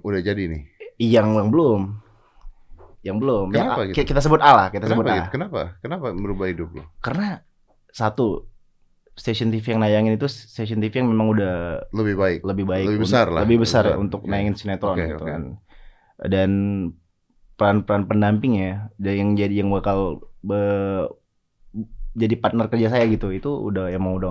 udah 0.00 0.20
jadi 0.20 0.42
nih. 0.48 0.62
yang 1.00 1.34
yang 1.34 1.48
belum 1.48 1.98
yang 3.04 3.16
belum 3.16 3.52
yang 3.52 3.68
Kenapa 3.68 3.80
A- 3.80 3.86
gitu? 3.86 4.00
kita 4.02 4.18
sebut 4.18 4.40
A 4.40 4.50
lah 4.50 4.66
kita 4.68 4.84
sebut 4.86 5.04
Kenapa 5.04 5.12
A 5.12 5.18
gitu? 5.20 5.28
Kenapa? 5.30 5.60
Kenapa 5.78 6.06
merubah 6.10 6.46
hidup 6.48 6.72
lu? 6.72 6.82
karena 6.98 7.44
satu 7.88 8.48
stasiun 9.14 9.48
TV 9.48 9.62
yang 9.70 9.80
nayangin 9.80 10.16
itu 10.16 10.26
stasiun 10.26 10.80
TV 10.80 10.98
yang 10.98 11.06
memang 11.06 11.30
udah 11.30 11.86
Lebih 11.90 12.14
baik. 12.16 12.38
lebih 12.42 12.64
baik 12.64 12.86
Lebih 12.88 13.00
besar 13.04 13.26
lah. 13.28 13.44
lebih 13.44 13.62
besar, 13.62 13.84
Lebih 13.84 13.92
besar. 13.92 14.02
untuk 14.02 14.20
Oke. 14.20 14.28
nayangin 14.28 14.54
sinetron 14.54 14.96
Oke, 14.96 15.06
gitu 15.06 15.20
oke. 15.20 15.30
kan 15.30 15.42
dan 16.16 16.50
peran-peran 17.54 18.02
pendamping 18.04 18.52
ya 18.56 18.72
dan 18.96 19.14
yang 19.14 19.30
jadi 19.36 19.54
yang 19.60 19.70
bakal 19.70 19.98
be- 20.40 21.10
jadi 22.12 22.34
partner 22.36 22.66
kerja 22.66 22.88
saya 22.88 23.04
gitu 23.06 23.30
itu 23.30 23.46
udah 23.48 23.90
emang 23.90 24.14
udah 24.14 24.30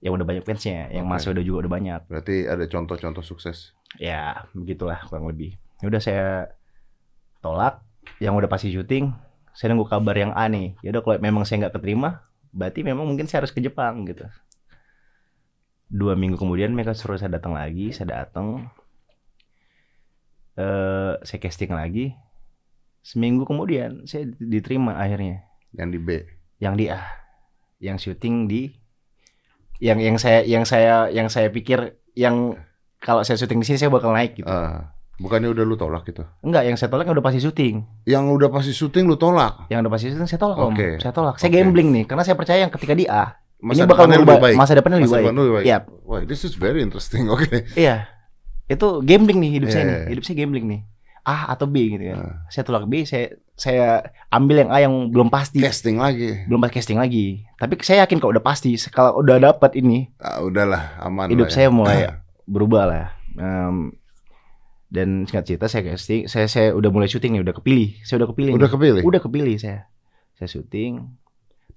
yang 0.00 0.12
udah 0.12 0.24
banyak 0.24 0.40
fansnya 0.42 0.88
yang 0.90 1.04
Oke. 1.04 1.12
masih 1.14 1.28
udah 1.30 1.40
juga 1.40 1.58
udah 1.62 1.72
banyak 1.72 2.00
Berarti 2.06 2.44
ada 2.44 2.64
contoh-contoh 2.66 3.20
sukses. 3.22 3.76
ya 3.94 4.44
begitulah 4.52 5.00
kurang 5.02 5.26
lebih 5.26 5.56
ya 5.78 5.86
udah 5.86 5.98
saya 5.98 6.28
tolak 7.38 7.80
yang 8.20 8.36
udah 8.36 8.46
pasti 8.46 8.70
syuting 8.70 9.10
saya 9.50 9.74
nunggu 9.74 9.90
kabar 9.90 10.14
yang 10.14 10.32
A 10.34 10.46
nih. 10.46 10.78
Ya 10.84 10.94
udah 10.94 11.02
kalau 11.02 11.16
memang 11.18 11.42
saya 11.42 11.66
nggak 11.66 11.80
keterima 11.80 12.22
berarti 12.50 12.82
memang 12.82 13.06
mungkin 13.06 13.30
saya 13.30 13.42
harus 13.42 13.54
ke 13.54 13.62
Jepang 13.62 14.06
gitu. 14.06 14.26
Dua 15.90 16.14
minggu 16.14 16.38
kemudian 16.38 16.70
mereka 16.70 16.94
suruh 16.94 17.18
saya 17.18 17.34
datang 17.34 17.54
lagi 17.54 17.90
saya 17.90 18.22
datang. 18.22 18.70
Eh 20.54 21.14
saya 21.22 21.38
casting 21.42 21.74
lagi. 21.74 22.14
Seminggu 23.00 23.48
kemudian 23.48 24.04
saya 24.06 24.28
diterima 24.38 25.00
akhirnya. 25.00 25.46
Yang 25.74 25.88
di 25.94 25.98
B. 25.98 26.08
yang 26.60 26.74
di 26.76 26.92
A. 26.92 27.00
Yang 27.80 28.10
syuting 28.10 28.44
di 28.50 28.68
yang 29.80 29.96
yang 29.96 30.20
saya 30.20 30.44
yang 30.44 30.68
saya 30.68 31.08
yang 31.08 31.32
saya 31.32 31.48
pikir 31.48 31.96
yang 32.12 32.60
kalau 33.00 33.24
saya 33.24 33.40
syuting 33.40 33.64
di 33.64 33.66
sini 33.66 33.78
saya 33.80 33.88
bakal 33.88 34.12
naik 34.12 34.36
gitu. 34.36 34.46
Ah, 34.46 34.92
bukannya 35.20 35.48
udah 35.48 35.62
lu 35.62 35.76
tolak 35.76 36.02
gitu? 36.04 36.24
Enggak, 36.40 36.64
yang 36.64 36.74
saya 36.74 36.88
tolak 36.88 37.04
yang 37.04 37.12
udah 37.12 37.22
pasti 37.22 37.38
syuting. 37.38 37.84
Yang 38.04 38.24
udah 38.32 38.48
pasti 38.48 38.72
syuting 38.72 39.04
lu 39.04 39.14
tolak. 39.14 39.68
Yang 39.68 39.78
udah 39.84 39.92
pasti 39.92 40.06
syuting 40.08 40.24
saya 40.26 40.40
tolak, 40.40 40.56
Om. 40.58 40.72
Oke. 40.72 40.88
Saya 40.96 41.12
tolak. 41.12 41.36
Saya 41.36 41.48
Oke. 41.48 41.56
gambling 41.56 41.88
nih, 41.92 42.04
karena 42.04 42.22
saya 42.24 42.34
percaya 42.34 42.58
yang 42.60 42.72
ketika 42.72 42.92
di 42.92 43.04
A, 43.04 43.36
Masa 43.60 43.76
ini 43.76 43.86
bakal 43.86 44.08
depannya 44.08 44.16
merubah 44.16 44.32
lebih 44.32 44.44
baik. 44.48 44.56
masa 44.56 44.72
depannya 44.72 44.96
lebih 44.96 45.06
Masa 45.06 45.14
baik. 45.14 45.24
depan 45.26 45.36
lebih 45.36 45.52
baik. 45.52 45.66
Iya. 45.68 45.78
Wah, 46.02 46.20
this 46.24 46.40
is 46.42 46.56
very 46.56 46.80
interesting. 46.80 47.28
Oke. 47.36 47.68
Iya. 47.76 48.08
Itu 48.66 48.86
gambling 49.02 49.36
nih 49.36 49.50
hidup 49.52 49.68
saya 49.68 49.76
Iya, 49.78 49.84
nih. 49.84 49.98
iya. 50.00 50.08
Hidup 50.10 50.22
saya 50.24 50.36
gambling 50.40 50.66
nih. 50.66 50.80
A 51.20 51.52
atau 51.52 51.68
B 51.68 51.76
gitu 51.92 52.00
kan. 52.00 52.16
Ah. 52.16 52.34
Saya 52.48 52.64
tolak 52.64 52.88
B, 52.88 53.04
saya 53.04 53.36
saya 53.52 54.00
ambil 54.32 54.64
yang 54.64 54.70
A 54.72 54.80
yang 54.80 55.12
belum 55.12 55.28
pasti. 55.28 55.60
Casting 55.60 56.00
lagi. 56.00 56.48
Belum 56.48 56.56
pas 56.56 56.72
casting 56.72 56.96
lagi. 56.96 57.44
Tapi 57.54 57.76
saya 57.84 58.08
yakin 58.08 58.16
kalau 58.16 58.32
udah 58.32 58.40
pasti, 58.40 58.72
kalau 58.88 59.20
udah 59.20 59.36
dapat 59.36 59.76
ini, 59.76 60.08
Ah, 60.16 60.40
udahlah, 60.40 60.96
aman 60.96 61.28
hidup 61.28 61.46
lah 61.46 61.52
ya. 61.52 61.54
saya 61.54 61.68
mulai 61.68 61.98
berubah 62.48 62.88
lah. 62.88 63.06
Em, 63.36 63.92
dan 64.90 65.22
singkat 65.24 65.46
cerita 65.46 65.70
saya 65.70 65.86
casting, 65.86 66.26
saya 66.26 66.50
saya 66.50 66.74
udah 66.74 66.90
mulai 66.90 67.06
syuting 67.06 67.38
nih, 67.38 67.42
udah 67.46 67.54
kepilih. 67.54 67.94
Saya 68.02 68.26
udah 68.26 68.28
kepilih. 68.34 68.52
Udah 68.58 68.66
nih. 68.66 68.74
kepilih. 68.74 69.02
Udah 69.06 69.20
kepilih 69.22 69.54
saya. 69.56 69.86
Saya 70.34 70.50
syuting, 70.50 71.06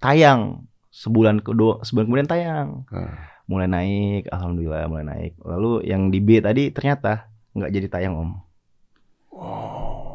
tayang 0.02 0.66
sebulan 0.90 1.46
kedua, 1.46 1.86
sebulan 1.86 2.06
kemudian 2.10 2.30
tayang. 2.30 2.68
Ah. 2.90 3.30
Mulai 3.46 3.70
naik, 3.70 4.32
alhamdulillah 4.34 4.90
mulai 4.90 5.06
naik. 5.06 5.32
Lalu 5.46 5.86
yang 5.86 6.10
di 6.10 6.18
B 6.18 6.42
tadi 6.42 6.74
ternyata 6.74 7.30
nggak 7.54 7.70
jadi 7.70 7.88
tayang 7.92 8.14
om, 8.18 8.30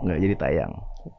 nggak 0.03 0.19
jadi 0.19 0.35
tayang. 0.35 0.73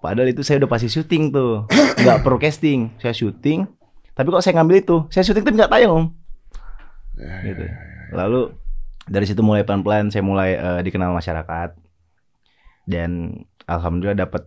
Padahal 0.03 0.29
itu 0.29 0.43
saya 0.43 0.59
udah 0.59 0.69
pasti 0.69 0.91
syuting 0.91 1.31
tuh, 1.31 1.63
nggak 2.03 2.21
perlu 2.25 2.37
casting. 2.37 2.91
Saya 2.99 3.15
syuting, 3.15 3.65
tapi 4.13 4.27
kok 4.29 4.43
saya 4.43 4.59
ngambil 4.59 4.83
itu, 4.83 4.97
saya 5.13 5.23
syuting 5.23 5.43
tapi 5.45 5.55
nggak 5.63 5.71
tayang 5.71 5.91
om. 5.91 6.05
Ya, 7.15 7.33
Gitu. 7.43 7.63
ya, 7.63 7.71
ya. 7.71 8.03
Lalu 8.15 8.41
dari 9.09 9.25
situ 9.25 9.41
mulai 9.41 9.61
pelan-pelan 9.61 10.07
saya 10.07 10.21
mulai 10.21 10.53
eh, 10.53 10.81
dikenal 10.81 11.11
masyarakat 11.11 11.73
dan 12.85 13.33
alhamdulillah 13.65 14.17
dapat 14.19 14.45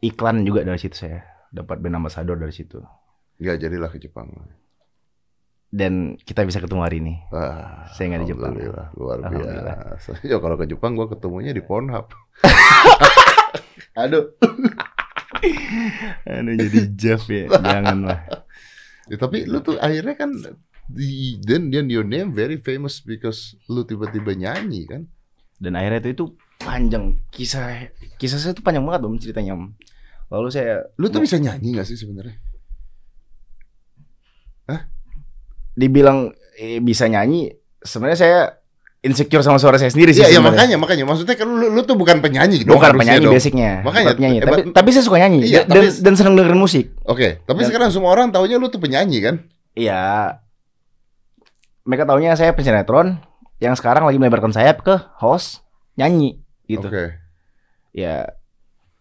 iklan 0.00 0.42
juga 0.42 0.62
dari 0.62 0.76
situ 0.76 0.96
saya 0.98 1.24
dapat 1.48 1.78
brand 1.78 1.98
ambassador 1.98 2.36
dari 2.36 2.52
situ 2.52 2.80
Nggak 3.36 3.56
jadilah 3.58 3.88
ke 3.88 3.98
Jepang. 3.98 4.28
dan 5.68 6.20
kita 6.20 6.44
bisa 6.44 6.60
ketemu 6.60 6.80
hari 6.80 7.00
ini 7.00 7.14
Ah, 7.28 7.88
Saya 7.90 8.12
nggak 8.12 8.22
di 8.22 8.28
Jepang. 8.28 8.52
Luar 8.92 9.24
biasa. 9.24 10.20
Ya 10.22 10.36
kalau 10.36 10.54
ke 10.54 10.68
Jepang 10.68 10.92
gua 10.92 11.08
ketemunya 11.08 11.50
di 11.50 11.64
Pornhub. 11.64 12.12
Aduh. 14.04 14.36
Aduh 16.24 16.54
jadi 16.54 16.78
Jeff 16.92 17.24
ya 17.26 17.48
jangan 17.50 17.98
lah 18.04 18.20
Ya, 19.10 19.18
tapi 19.18 19.42
lu 19.44 19.58
tuh 19.58 19.74
akhirnya 19.76 20.14
kan 20.14 20.30
then 21.40 21.68
then 21.68 21.86
your 21.86 22.02
name 22.02 22.30
very 22.30 22.56
famous 22.56 23.00
because 23.00 23.38
lu 23.66 23.82
tiba-tiba 23.82 24.32
nyanyi 24.32 24.84
kan? 24.84 25.02
dan 25.56 25.72
akhirnya 25.72 26.00
itu 26.00 26.10
itu 26.12 26.24
panjang 26.58 27.04
kisah 27.28 27.86
kisah 28.16 28.36
saya 28.36 28.52
itu 28.52 28.60
panjang 28.60 28.82
banget 28.82 29.02
om 29.02 29.14
ceritanya 29.14 29.52
om 29.52 29.70
lalu 30.26 30.48
saya 30.48 30.84
Lu 30.96 31.06
tuh 31.06 31.20
bisa 31.20 31.36
nyanyi 31.36 31.74
gak 31.74 31.84
sih 31.84 31.94
sebenarnya? 31.94 32.34
dibilang 35.72 36.28
eh, 36.54 36.78
bisa 36.78 37.08
nyanyi 37.08 37.48
sebenarnya 37.78 38.18
saya 38.18 38.38
insecure 39.00 39.40
sama 39.40 39.56
suara 39.56 39.80
saya 39.80 39.88
sendiri 39.88 40.12
sih 40.12 40.20
Iya, 40.20 40.36
ya, 40.36 40.40
makanya 40.40 40.76
makanya 40.76 41.02
maksudnya 41.02 41.34
kan 41.34 41.48
lu, 41.48 41.66
lu 41.66 41.80
tuh 41.82 41.96
bukan 41.96 42.20
penyanyi 42.20 42.62
dong. 42.62 42.76
bukan 42.76 42.92
penyanyi 42.94 43.24
dong. 43.24 43.34
basicnya 43.34 43.80
Makanya, 43.80 44.14
penyanyi 44.14 44.38
eh, 44.38 44.44
tapi 44.44 44.60
tapi 44.70 44.88
saya 44.92 45.02
suka 45.02 45.18
nyanyi 45.18 45.38
Iya, 45.42 45.64
dan 45.64 45.80
tapi- 45.82 46.00
dan 46.04 46.12
senang 46.14 46.34
dengerin 46.36 46.60
musik 46.60 46.92
Oke, 47.02 47.40
tapi 47.42 47.64
Dan- 47.64 47.68
sekarang 47.68 47.88
semua 47.88 48.12
orang 48.12 48.30
taunya 48.30 48.60
lu 48.60 48.68
tuh 48.68 48.78
penyanyi 48.78 49.18
kan? 49.18 49.34
Iya. 49.72 50.36
Mereka 51.82 52.04
taunya 52.04 52.34
saya 52.34 52.52
pensinetron 52.52 53.18
yang 53.58 53.74
sekarang 53.74 54.02
lagi 54.02 54.18
melebarkan 54.18 54.50
sayap 54.50 54.82
ke 54.82 54.94
host 55.16 55.62
nyanyi 55.94 56.38
gitu. 56.66 56.86
Oke. 56.86 57.18
Ya 57.90 58.30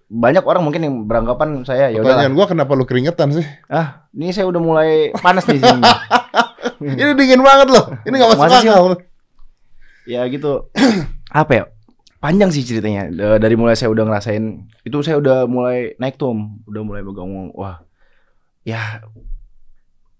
banyak 0.07 0.43
orang 0.43 0.61
mungkin 0.61 0.81
yang 0.83 0.95
beranggapan 1.05 1.63
saya 1.63 1.87
ya 1.87 2.03
udah 2.03 2.19
Pertanyaan 2.19 2.35
gua 2.35 2.45
kenapa 2.45 2.75
lu 2.75 2.83
keringetan 2.83 3.31
sih? 3.31 3.45
ah 3.71 4.03
ini 4.11 4.35
saya 4.35 4.43
udah 4.43 4.59
mulai 4.59 4.89
panas 5.15 5.45
nih 5.45 5.57
sini. 5.57 5.81
Ini 6.81 7.13
dingin 7.13 7.45
banget 7.45 7.69
loh. 7.69 7.93
Ini 8.01 8.15
gak 8.15 8.29
masuk 8.33 8.49
akal. 8.51 8.85
ya 10.03 10.25
gitu. 10.25 10.65
Apa 11.31 11.51
ya? 11.53 11.63
Panjang 12.17 12.49
sih 12.49 12.61
ceritanya. 12.61 13.05
Da- 13.07 13.37
Dari 13.37 13.53
mulai 13.53 13.77
saya 13.77 13.89
udah 13.89 14.01
ngerasain 14.01 14.65
itu 14.81 14.97
saya 15.01 15.21
udah 15.21 15.45
mulai 15.45 15.93
naik 15.97 16.17
tuh, 16.17 16.33
udah 16.65 16.81
mulai 16.81 17.05
megang 17.05 17.53
wah. 17.53 17.85
Ya 18.61 19.05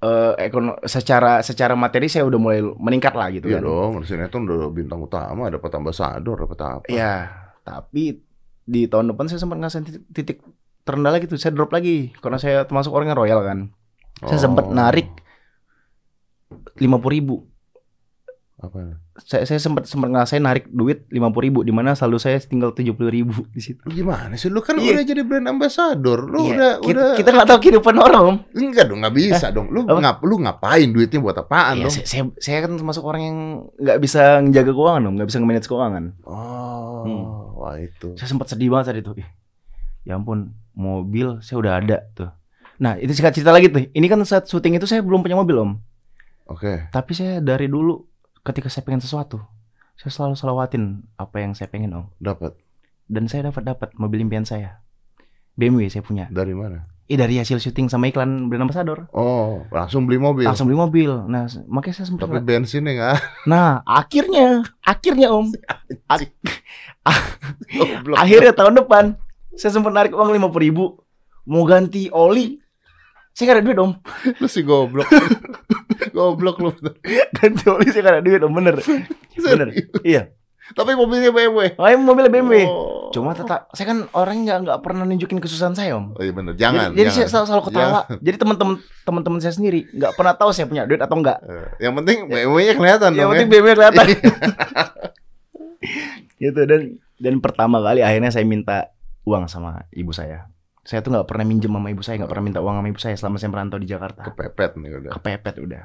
eh 0.02 0.34
ekono, 0.42 0.82
secara 0.82 1.40
secara 1.40 1.74
materi 1.74 2.10
saya 2.10 2.26
udah 2.26 2.36
mulai 2.36 2.58
meningkat 2.60 3.14
lah 3.14 3.30
gitu 3.30 3.46
Iya 3.46 3.62
kan. 3.62 3.64
dong, 3.64 3.92
sinetron 4.02 4.50
udah 4.50 4.70
bintang 4.70 4.98
utama, 4.98 5.46
dapat 5.48 5.72
ambasador, 5.72 6.42
dapat 6.42 6.58
apa? 6.60 6.86
Iya, 6.86 7.30
tapi 7.62 8.18
di 8.62 8.82
tahun 8.86 9.14
depan 9.14 9.26
saya 9.26 9.38
sempat 9.38 9.58
ngerasain 9.58 9.86
titik, 9.86 10.04
titik 10.10 10.38
terendah 10.82 11.14
lagi 11.14 11.26
tuh. 11.26 11.38
Saya 11.38 11.54
drop 11.54 11.70
lagi 11.70 12.10
karena 12.18 12.38
saya 12.38 12.66
termasuk 12.66 12.90
orang 12.90 13.10
yang 13.10 13.20
royal 13.20 13.42
kan. 13.42 13.60
Saya 14.22 14.40
sempat 14.40 14.66
Oh. 14.66 14.74
narik 14.74 15.10
lima 16.78 16.98
puluh 16.98 17.14
ribu. 17.14 17.36
Apa? 18.58 18.98
Saya 19.22 19.44
saya 19.46 19.58
sempat 19.58 19.86
sempat 19.86 20.10
ngerasain 20.10 20.40
narik 20.40 20.66
duit 20.68 21.06
lima 21.08 21.30
puluh 21.30 21.48
ribu, 21.48 21.60
di 21.62 21.70
mana 21.70 21.94
saldo 21.94 22.18
saya 22.18 22.38
tinggal 22.38 22.72
tujuh 22.72 22.92
puluh 22.92 23.10
ribu 23.10 23.46
di 23.50 23.60
situ. 23.60 23.82
Gimana 23.86 24.34
sih? 24.36 24.50
Lu 24.50 24.60
kan 24.60 24.76
Iya. 24.76 24.98
udah 24.98 25.04
jadi 25.06 25.22
brand 25.22 25.48
ambassador. 25.48 26.20
Lu 26.26 26.46
Iya, 26.46 26.52
udah 26.52 26.72
kita, 26.80 26.90
udah 26.92 27.08
kita 27.16 27.30
nggak 27.32 27.48
tahu 27.48 27.60
kehidupan 27.62 27.96
orang. 27.96 28.22
Om. 28.22 28.38
enggak 28.54 28.86
dong, 28.90 29.00
nggak 29.02 29.16
bisa 29.16 29.48
dong. 29.50 29.68
Lu 29.70 29.86
Apa? 29.86 30.00
ngap 30.00 30.18
lu 30.22 30.36
ngapain 30.42 30.88
duitnya 30.90 31.20
buat 31.20 31.38
apaan 31.38 31.80
Iya, 31.80 31.84
dong? 31.86 31.94
saya, 31.94 32.06
saya, 32.06 32.24
saya 32.38 32.58
kan 32.66 32.72
termasuk 32.76 33.04
orang 33.04 33.22
yang 33.22 33.38
nggak 33.78 33.98
bisa 34.00 34.22
menjaga 34.42 34.72
keuangan, 34.74 35.02
om, 35.06 35.14
nggak 35.16 35.28
bisa 35.30 35.38
manage 35.40 35.68
keuangan. 35.68 36.04
Oh, 36.26 37.02
Hmm. 37.06 37.24
wah 37.58 37.76
itu. 37.78 38.14
Saya 38.18 38.28
sempat 38.28 38.50
sedih 38.50 38.70
banget 38.70 39.02
tuh. 39.02 39.18
Ih, 39.18 39.30
Ya 40.02 40.18
ampun, 40.18 40.58
mobil 40.74 41.38
saya 41.40 41.62
udah 41.62 41.74
ada 41.78 41.98
tuh. 42.12 42.34
Nah, 42.82 42.98
itu 42.98 43.14
singkat 43.14 43.38
cerita 43.38 43.54
lagi 43.54 43.70
tuh. 43.70 43.86
Ini 43.88 44.06
kan 44.10 44.18
saat 44.26 44.50
syuting 44.50 44.82
itu 44.82 44.90
saya 44.90 45.06
belum 45.06 45.22
punya 45.22 45.38
mobil, 45.38 45.54
Om. 45.62 45.72
Oke. 46.50 46.90
Tapi 46.90 47.12
saya 47.14 47.38
dari 47.38 47.70
dulu 47.70 48.02
ketika 48.42 48.68
saya 48.68 48.84
pengen 48.84 49.00
sesuatu, 49.00 49.42
saya 49.96 50.10
selalu 50.10 50.36
selawatin 50.36 50.84
apa 51.16 51.38
yang 51.38 51.54
saya 51.54 51.68
pengen 51.68 51.94
om. 51.94 52.06
Dapat 52.18 52.58
Dan 53.06 53.28
saya 53.28 53.52
dapat 53.52 53.68
dapat 53.68 53.90
mobil 53.94 54.24
impian 54.24 54.44
saya. 54.44 54.80
BMW 55.54 55.88
saya 55.88 56.00
punya. 56.00 56.32
dari 56.32 56.56
mana? 56.56 56.88
Eh 57.06 57.20
dari 57.20 57.36
hasil 57.36 57.60
syuting 57.60 57.92
sama 57.92 58.08
iklan 58.08 58.48
brand 58.48 58.64
ambassador. 58.64 59.04
Oh, 59.12 59.68
langsung 59.68 60.08
beli 60.08 60.16
mobil. 60.16 60.48
Langsung 60.48 60.64
beli 60.64 60.80
mobil. 60.80 61.12
Nah 61.28 61.44
makanya 61.68 61.96
saya 62.00 62.08
sempat. 62.08 62.24
Tapi 62.24 62.40
bensinnya 62.40 62.92
nggak 62.96 63.18
Nah 63.52 63.84
akhirnya, 63.84 64.64
akhirnya 64.80 65.28
om, 65.28 65.52
Ak- 66.08 66.32
Goblok. 67.76 68.16
akhirnya 68.16 68.54
tahun 68.56 68.80
depan 68.80 69.06
saya 69.54 69.76
sempat 69.76 69.92
narik 69.92 70.16
uang 70.16 70.32
lima 70.32 70.48
ribu 70.48 71.04
mau 71.44 71.68
ganti 71.68 72.08
oli. 72.08 72.64
Saya 73.36 73.44
nggak 73.50 73.58
ada 73.60 73.66
duit 73.66 73.80
om. 73.80 73.92
Lu 74.40 74.48
sih 74.48 74.64
goblok. 74.64 75.08
Goblok 76.22 76.62
lu. 76.62 76.70
Ganti 77.42 77.66
oli 77.66 77.90
saya 77.90 78.02
gak 78.06 78.14
ada 78.20 78.22
duit 78.22 78.42
om 78.46 78.54
bener. 78.54 78.78
Bener. 79.42 79.74
Iya. 80.06 80.30
Tapi 80.72 80.96
mobilnya 80.96 81.34
BMW. 81.34 81.76
Oh, 81.76 81.88
ini 81.90 82.00
mobil 82.00 82.32
BMW. 82.32 82.64
Oh. 82.64 83.12
Cuma 83.12 83.36
tetap 83.36 83.68
saya 83.76 83.92
kan 83.92 84.08
orangnya 84.16 84.56
nggak 84.56 84.60
nggak 84.64 84.80
pernah 84.88 85.04
nunjukin 85.04 85.44
kesusahan 85.44 85.76
saya 85.76 86.00
om. 86.00 86.16
Oh 86.16 86.24
iya 86.24 86.32
bener, 86.32 86.56
jangan. 86.56 86.96
jadi, 86.96 87.04
jadi 87.04 87.10
saya 87.12 87.20
jangan. 87.28 87.32
selalu, 87.32 87.48
selalu 87.48 87.64
ketawa. 87.68 88.00
Jadi 88.24 88.38
teman-teman 88.40 88.76
teman-teman 89.04 89.40
saya 89.44 89.54
sendiri 89.60 89.80
nggak 89.92 90.14
pernah 90.16 90.34
tahu 90.40 90.50
saya 90.56 90.66
punya 90.72 90.88
duit 90.88 91.02
atau 91.04 91.16
enggak. 91.20 91.38
Eh, 91.44 91.68
Yang 91.84 91.94
penting 92.00 92.18
BMW-nya 92.32 92.74
kelihatan 92.80 93.10
Yang 93.20 93.30
penting 93.36 93.48
ya. 93.48 93.52
BMW 93.52 93.70
kelihatan. 93.76 94.06
gitu 96.42 96.62
dan 96.66 96.82
dan 97.20 97.34
pertama 97.44 97.78
kali 97.84 98.02
akhirnya 98.02 98.32
saya 98.32 98.46
minta 98.48 98.96
uang 99.28 99.52
sama 99.52 99.84
ibu 99.92 100.16
saya. 100.16 100.48
Saya 100.82 101.06
tuh 101.06 101.14
nggak 101.14 101.30
pernah 101.30 101.46
minjem 101.46 101.70
sama 101.70 101.94
ibu 101.94 102.02
saya, 102.02 102.16
nggak 102.24 102.32
pernah 102.32 102.46
minta 102.48 102.60
uang 102.64 102.76
sama 102.80 102.88
ibu 102.90 103.02
saya 103.02 103.16
selama 103.20 103.36
saya 103.38 103.50
merantau 103.54 103.78
di 103.78 103.88
Jakarta. 103.92 104.26
Kepepet 104.26 104.80
nih 104.80 104.92
udah. 104.98 105.12
Kepepet 105.14 105.56
udah. 105.62 105.84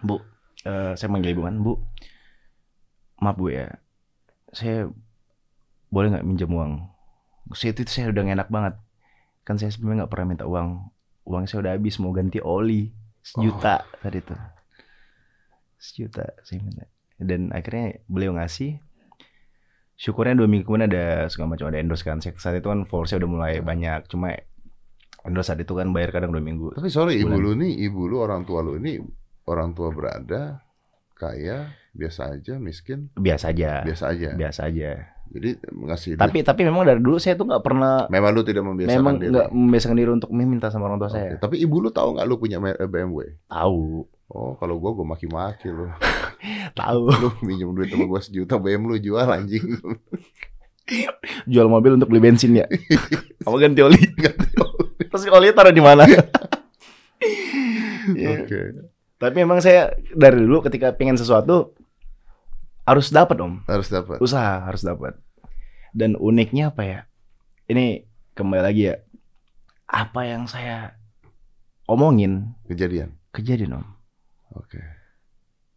Bu, 0.00 0.22
eh, 0.62 0.92
saya 0.94 1.08
manggil 1.08 1.34
ibu 1.34 1.42
kan, 1.42 1.58
Bu. 1.58 1.74
Maaf 3.18 3.34
Bu 3.34 3.50
ya, 3.50 3.66
saya 4.50 4.86
boleh 5.88 6.12
nggak 6.12 6.22
minjem 6.22 6.50
uang? 6.50 6.72
Saya 7.52 7.72
itu 7.72 7.82
saya 7.84 8.12
udah 8.12 8.22
enak 8.22 8.48
banget. 8.48 8.74
Kan 9.42 9.56
saya 9.56 9.72
sebenarnya 9.72 10.04
nggak 10.04 10.12
pernah 10.12 10.26
minta 10.28 10.44
uang. 10.44 10.92
Uangnya 11.24 11.48
saya 11.48 11.60
udah 11.64 11.72
habis 11.74 11.96
mau 11.98 12.12
ganti 12.12 12.38
oli 12.38 12.92
sejuta 13.20 13.82
tadi 13.98 14.20
tuh. 14.20 14.38
Sejuta 15.76 16.24
saya 16.42 16.60
minta. 16.60 16.84
Dan 17.18 17.50
akhirnya 17.50 17.98
beliau 18.06 18.34
ngasih. 18.34 18.78
Syukurnya 19.98 20.38
dua 20.38 20.46
minggu 20.46 20.62
kemudian 20.62 20.86
ada 20.86 21.26
segala 21.26 21.58
macam 21.58 21.66
ada 21.66 21.82
endorse 21.82 22.06
kan. 22.06 22.22
Saya- 22.22 22.38
Saat 22.38 22.62
itu 22.62 22.70
kan 22.70 22.86
followersnya 22.86 23.18
udah 23.18 23.30
mulai 23.30 23.52
banyak. 23.58 24.06
Cuma 24.06 24.30
endorse 25.26 25.50
saat 25.50 25.58
itu 25.58 25.74
kan 25.74 25.90
bayar 25.90 26.14
kadang 26.14 26.30
dua 26.30 26.38
minggu. 26.38 26.70
Tapi 26.70 26.86
sorry, 26.86 27.18
ibu 27.18 27.34
lu 27.34 27.58
nih, 27.58 27.74
ibu 27.82 28.06
lu 28.06 28.22
orang 28.22 28.46
tua 28.46 28.62
lu 28.62 28.78
ini 28.78 29.02
orang 29.48 29.72
tua 29.72 29.88
berada, 29.88 30.60
kaya, 31.12 31.72
biasa 31.90 32.36
aja, 32.36 32.54
miskin, 32.56 33.08
Biasa 33.12 33.50
aja. 33.50 33.82
biasa 33.82 34.04
aja. 34.08 34.28
Biasa 34.32 34.60
aja. 34.66 34.90
Jadi 35.28 35.50
ngasih 35.60 36.10
duit. 36.14 36.22
Tapi 36.22 36.38
tapi 36.40 36.60
memang 36.62 36.84
dari 36.84 36.96
dulu 36.98 37.16
saya 37.16 37.36
tuh 37.36 37.44
nggak 37.44 37.60
pernah 37.60 38.08
memang 38.08 38.32
lu 38.32 38.40
tidak 38.40 38.64
membiasakan 38.64 38.96
memang 38.96 39.14
diri. 39.18 39.28
nggak 39.28 39.48
membiasakan 39.50 39.96
diri 39.96 40.10
untuk 40.10 40.30
meminta 40.30 40.68
sama 40.68 40.88
orang 40.88 40.96
tua 40.96 41.08
Oke, 41.08 41.16
saya. 41.18 41.30
Tapi 41.36 41.56
ibu 41.58 41.76
lu 41.78 41.90
tahu 41.90 42.16
nggak 42.16 42.24
lu 42.24 42.36
punya 42.36 42.56
me- 42.56 42.76
BMW? 42.78 43.36
Tahu, 43.44 44.08
Oh, 44.28 44.52
kalau 44.56 44.76
gua 44.76 44.92
gua 44.92 45.06
maki-maki 45.06 45.68
lu. 45.68 45.88
tahu. 46.80 47.08
Lu 47.10 47.28
minjem 47.42 47.72
duit 47.72 47.88
sama 47.88 48.04
gua 48.04 48.20
sejuta 48.20 48.56
BM 48.56 48.84
lu 48.84 48.96
jual 48.96 49.24
anjing. 49.24 49.64
Jual 51.44 51.68
mobil 51.68 51.96
untuk 51.96 52.08
beli 52.08 52.20
bensin 52.22 52.56
ya. 52.56 52.64
Apa 53.44 53.56
ganti 53.58 53.80
oli? 53.80 54.00
Terus 55.02 55.28
oli 55.28 55.52
taruh 55.52 55.68
di 55.68 55.80
mana? 55.80 56.08
Oke. 58.08 58.87
Tapi 59.18 59.34
memang 59.42 59.58
saya 59.58 59.90
dari 60.14 60.38
dulu 60.38 60.62
ketika 60.62 60.94
pengen 60.94 61.18
sesuatu 61.18 61.74
harus 62.86 63.10
dapat 63.10 63.36
om. 63.42 63.60
Harus 63.66 63.90
dapat. 63.90 64.22
Usaha 64.22 64.62
harus 64.64 64.80
dapat. 64.80 65.18
Dan 65.90 66.14
uniknya 66.14 66.70
apa 66.70 66.82
ya? 66.86 67.00
Ini 67.66 68.06
kembali 68.32 68.62
lagi 68.62 68.82
ya. 68.88 68.96
Apa 69.84 70.24
yang 70.24 70.46
saya 70.46 70.94
omongin 71.84 72.52
Kejadian. 72.68 73.16
kejadian 73.32 73.80
om. 73.80 73.86
Oke. 74.54 74.80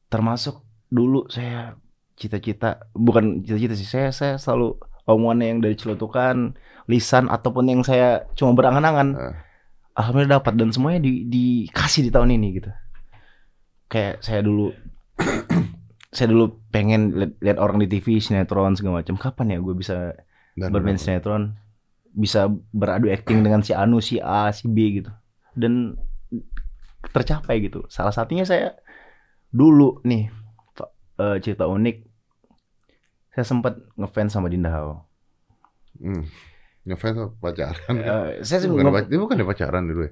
termasuk 0.07 0.59
dulu 0.87 1.23
saya 1.31 1.79
cita-cita 2.15 2.83
bukan 2.91 3.39
cita-cita 3.47 3.75
sih 3.79 3.87
saya 3.87 4.11
saya 4.11 4.35
selalu 4.35 4.75
omongannya 5.07 5.47
yang 5.55 5.59
dari 5.63 5.79
celutukan 5.79 6.51
lisan 6.91 7.31
ataupun 7.31 7.71
yang 7.71 7.79
saya 7.79 8.27
cuma 8.35 8.51
berangan-angan 8.51 9.15
Ah. 9.15 9.35
alhamdulillah 9.95 10.43
dapat 10.43 10.59
dan 10.59 10.67
semuanya 10.75 10.99
di, 10.99 11.23
dikasih 11.25 12.03
di 12.03 12.11
tahun 12.11 12.35
ini 12.35 12.47
gitu 12.59 12.67
kayak 13.91 14.23
saya 14.23 14.39
dulu 14.39 14.71
saya 16.11 16.27
dulu 16.31 16.59
pengen 16.71 17.15
lihat, 17.15 17.31
lihat 17.39 17.57
orang 17.59 17.77
di 17.83 17.87
TV 17.87 18.19
sinetron 18.19 18.75
segala 18.75 18.99
macam 19.03 19.15
kapan 19.15 19.55
ya 19.55 19.57
gue 19.63 19.75
bisa 19.75 19.97
Dan 20.55 20.71
bermain 20.75 20.99
sinetron? 20.99 21.55
Bisa 22.11 22.51
beradu 22.75 23.07
acting 23.07 23.39
dengan 23.39 23.63
si 23.63 23.71
Anu 23.71 24.03
si 24.03 24.19
A 24.19 24.51
si 24.51 24.67
B 24.67 24.99
gitu. 24.99 25.11
Dan 25.55 25.95
tercapai 27.15 27.63
gitu. 27.63 27.87
Salah 27.87 28.11
satunya 28.11 28.43
saya 28.43 28.75
dulu 29.51 29.99
nih 30.03 30.27
eh, 31.19 31.37
cerita 31.43 31.67
unik. 31.67 31.97
Saya 33.31 33.45
sempat 33.47 33.79
ngefans 33.95 34.31
sama 34.35 34.51
Dinda 34.51 34.71
Hao 34.71 35.07
Hmm. 36.01 36.25
Ngefans 36.87 37.15
apa 37.19 37.29
pacaran? 37.37 37.93
Eh, 37.93 38.29
saya 38.41 38.59
sih 38.65 38.69
bukan, 38.71 38.89
nge- 38.89 39.21
bukan 39.21 39.37
pacaran 39.45 39.85
dulu 39.85 40.09
ya? 40.09 40.11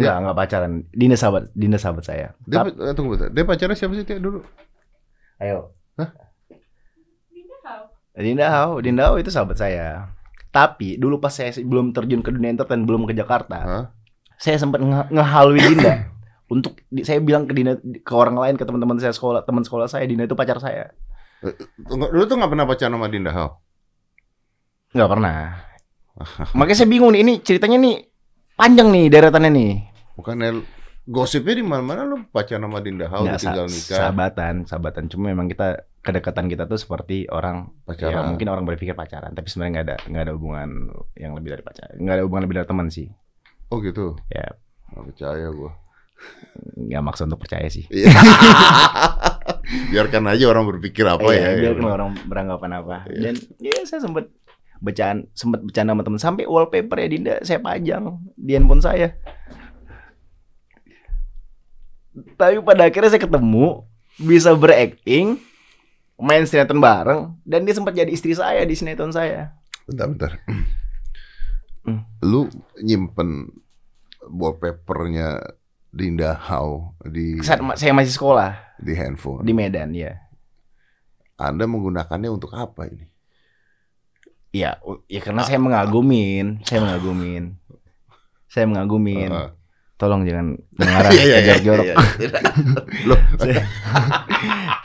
Nggak 0.00 0.16
nggak 0.22 0.36
pacaran 0.36 0.72
Dinda 0.90 1.14
sahabat 1.14 1.44
Dinda 1.52 1.76
sahabat 1.76 2.02
saya 2.02 2.32
Dia, 2.42 2.56
Tap- 2.60 2.74
eh, 2.74 2.94
tunggu 2.94 3.14
bentar. 3.14 3.28
Dia 3.28 3.44
pacaran 3.44 3.74
siapa 3.74 3.92
sih 3.92 4.02
Tia, 4.02 4.16
dulu? 4.16 4.40
ayo 5.38 5.72
Hah? 5.96 6.10
Dinda 8.12 8.46
Hao 8.50 8.80
Dinda 8.80 9.02
Hao 9.08 9.16
itu 9.16 9.28
sahabat 9.28 9.56
saya 9.56 10.10
tapi 10.50 10.98
dulu 10.98 11.16
pas 11.16 11.30
saya 11.30 11.54
belum 11.56 11.94
terjun 11.94 12.20
ke 12.20 12.28
dunia 12.28 12.50
entertain 12.50 12.82
belum 12.82 13.06
ke 13.06 13.14
Jakarta 13.14 13.56
Hah? 13.56 13.84
saya 14.34 14.58
sempat 14.58 14.82
nge 14.82 15.08
ngehaluin 15.08 15.62
Dinda 15.64 15.94
untuk 16.52 16.74
di- 16.84 17.06
saya 17.06 17.22
bilang 17.22 17.46
ke 17.46 17.54
Dinda 17.54 17.78
ke 17.78 18.12
orang 18.12 18.34
lain 18.34 18.54
ke 18.56 18.64
teman-teman 18.64 18.98
saya 18.98 19.14
sekolah 19.14 19.44
teman 19.44 19.62
sekolah 19.62 19.86
saya 19.86 20.04
Dinda 20.04 20.26
itu 20.26 20.34
pacar 20.34 20.58
saya 20.58 20.90
Tunggu, 21.80 22.12
Dulu 22.12 22.24
tuh 22.26 22.36
nggak 22.36 22.50
pernah 22.52 22.66
pacaran 22.66 22.92
sama 22.92 23.08
Dinda 23.08 23.30
Hao? 23.30 23.62
nggak 24.90 25.06
pernah 25.08 25.38
makanya 26.58 26.76
saya 26.76 26.90
bingung 26.90 27.14
nih 27.14 27.22
ini 27.22 27.34
ceritanya 27.40 27.78
nih 27.78 28.09
panjang 28.60 28.88
nih 28.88 29.08
deretannya 29.08 29.50
nih 29.50 29.72
Bukannya 30.12 30.50
gosipnya 31.02 31.54
di 31.54 31.64
mana-mana 31.64 32.04
lu 32.04 32.28
pacaran 32.28 32.60
sama 32.62 32.78
Dinda 32.78 33.08
Hao 33.08 33.24
Nggak, 33.24 33.40
ditinggal 33.40 33.66
sa- 33.66 33.72
nikah. 33.72 33.98
sahabatan 33.98 34.54
sahabatan 34.64 35.04
cuma 35.08 35.24
memang 35.28 35.48
kita 35.48 35.68
kedekatan 35.98 36.46
kita 36.46 36.64
tuh 36.64 36.76
seperti 36.76 37.24
orang 37.26 37.72
ya 37.84 37.86
Pacaran. 38.06 38.24
mungkin 38.28 38.46
orang 38.46 38.64
berpikir 38.64 38.92
pacaran 38.92 39.32
tapi 39.32 39.48
sebenarnya 39.48 39.72
nggak 39.74 39.86
ada 39.86 39.96
nggak 40.06 40.22
ada 40.22 40.32
hubungan 40.32 40.68
yang 41.14 41.32
lebih 41.34 41.50
dari 41.50 41.62
pacaran 41.62 41.96
nggak 41.96 42.14
ada 42.14 42.22
hubungan 42.22 42.42
lebih 42.44 42.56
dari 42.56 42.68
teman 42.68 42.86
sih 42.88 43.08
Oh 43.68 43.78
gitu. 43.78 44.18
ya 44.28 44.48
Nggak 44.90 45.04
percaya 45.08 45.46
gua. 45.50 45.72
nggak 46.76 47.02
maksa 47.02 47.24
untuk 47.24 47.40
percaya 47.40 47.64
sih 47.66 47.84
Iya. 47.86 48.12
Biarkan 49.90 50.24
aja 50.26 50.44
orang 50.46 50.64
berpikir 50.66 51.04
apa 51.04 51.22
Iya, 51.26 51.48
ya. 51.48 51.60
biarkan 51.60 51.86
orang 51.86 52.10
beranggapan 52.24 52.70
apa 52.76 52.96
Iya. 53.06 53.20
dan 53.22 53.34
ya 53.58 53.74
saya 53.84 54.00
sempat 54.00 54.26
bacaan 54.80 55.28
sempat 55.36 55.60
bercanda 55.60 55.92
sama 55.92 56.02
teman 56.02 56.20
sampai 56.20 56.44
wallpaper 56.48 56.96
ya 56.96 57.08
Dinda 57.08 57.34
saya 57.44 57.60
pajang 57.60 58.16
di 58.34 58.56
handphone 58.56 58.80
saya 58.80 59.12
tapi 62.40 62.64
pada 62.64 62.88
akhirnya 62.88 63.12
saya 63.12 63.22
ketemu 63.22 63.84
bisa 64.16 64.56
berakting 64.56 65.36
main 66.20 66.44
sinetron 66.44 66.80
bareng 66.80 67.20
dan 67.44 67.64
dia 67.64 67.76
sempat 67.76 67.92
jadi 67.96 68.10
istri 68.12 68.32
saya 68.32 68.64
di 68.64 68.72
sinetron 68.76 69.12
saya 69.12 69.56
Bentar, 69.88 70.06
bentar. 70.08 70.32
Hmm. 71.80 72.04
Lu 72.20 72.44
nyimpen 72.76 73.48
wallpapernya 74.28 75.40
Dinda 75.88 76.36
Hao 76.36 76.92
di 77.02 77.40
saat 77.40 77.64
saya 77.80 77.96
masih 77.96 78.12
sekolah 78.12 78.76
di 78.76 78.92
handphone. 78.92 79.42
di 79.48 79.56
Medan 79.56 79.96
ya 79.96 80.12
Anda 81.40 81.64
menggunakannya 81.64 82.28
untuk 82.28 82.52
apa 82.52 82.84
ini? 82.84 83.09
Ya 84.50 84.78
u- 84.80 85.02
ya 85.06 85.18
karena 85.18 85.42
saya 85.42 85.56
mengagumin 85.56 86.58
saya 86.62 86.80
mengagumin 86.80 87.54
saya 88.46 88.66
mengagumin 88.66 89.30
Ah. 89.30 89.50
tolong 89.94 90.24
jangan 90.24 90.58
mengarah 90.78 91.10
Iya, 91.10 91.22
iya, 91.24 91.38
iya, 91.40 91.54
jorok 91.60 91.84
iya, 91.84 91.94
iya. 92.18 92.40
Loh, 93.08 93.18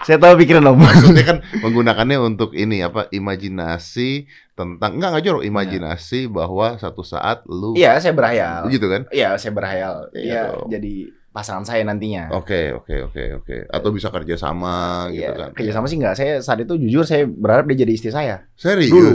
saya 0.01 0.17
tahu 0.17 0.37
pikiran 0.37 0.61
om 0.67 0.77
maksudnya 0.77 1.23
kan 1.25 1.37
menggunakannya 1.57 2.17
untuk 2.19 2.53
ini 2.53 2.79
apa 2.79 3.09
imajinasi 3.09 4.27
tentang 4.53 4.95
enggak 4.95 5.09
enggak 5.11 5.25
jorok 5.25 5.43
imajinasi 5.43 6.27
bahwa 6.27 6.77
satu 6.77 7.01
saat 7.01 7.41
lu 7.45 7.73
iya 7.73 7.97
saya 7.97 8.13
berhayal 8.13 8.69
gitu 8.69 8.85
kan? 8.85 9.09
iya 9.09 9.33
saya 9.35 9.51
berhayal 9.51 9.95
Iya 10.11 10.21
iya 10.21 10.41
dong. 10.51 10.69
jadi 10.69 10.93
pasangan 11.31 11.65
saya 11.65 11.83
nantinya 11.83 12.31
Oke, 12.31 12.71
oke, 12.71 12.95
oke, 13.03 13.23
oke. 13.35 13.55
Atau 13.67 13.91
bisa 13.91 14.07
kerja 14.07 14.35
sama 14.37 15.09
gitu 15.09 15.25
Iya, 15.25 15.35
kan. 15.35 15.49
kerjasama 15.51 15.83
sih 15.85 15.97
nggak 15.97 16.15
saya 16.15 16.33
saat 16.39 16.61
itu 16.61 16.77
jujur 16.77 17.03
saya 17.03 17.25
berharap 17.25 17.67
dia 17.67 17.83
jadi 17.83 17.91
istri 17.91 18.07
saya 18.07 18.47
Serius? 18.55 18.87
iya 18.87 18.93
dulu 18.93 19.11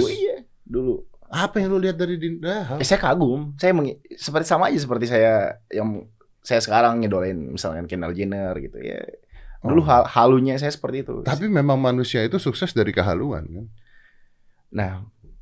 Apa 1.31 1.57
yang 1.57 1.71
lu 1.71 1.79
lihat 1.79 1.95
dari 1.95 2.15
Dinda 2.15 2.67
Hao? 2.67 2.77
Eh, 2.77 2.85
saya 2.85 2.99
kagum 2.99 3.55
saya 3.55 3.71
meng- 3.71 3.97
seperti 4.13 4.47
sama 4.47 4.67
aja 4.67 4.77
seperti 4.77 5.07
saya 5.07 5.33
yang 5.69 6.05
saya 6.41 6.59
sekarang 6.59 6.99
ngidolain 6.99 7.37
misalkan 7.51 7.85
Kendall 7.85 8.13
Jenner 8.13 8.53
gitu 8.57 8.77
ya 8.77 8.99
dulu 9.61 9.79
Oh. 9.79 9.87
hal 9.87 10.03
halunya 10.07 10.57
saya 10.57 10.69
seperti 10.69 11.05
itu 11.05 11.21
Tapi 11.21 11.47
memang 11.47 11.77
manusia 11.77 12.21
itu 12.21 12.37
sukses 12.37 12.73
dari 12.73 12.91
kehaluan 12.91 13.45
kan. 13.47 13.67
nah 14.69 14.91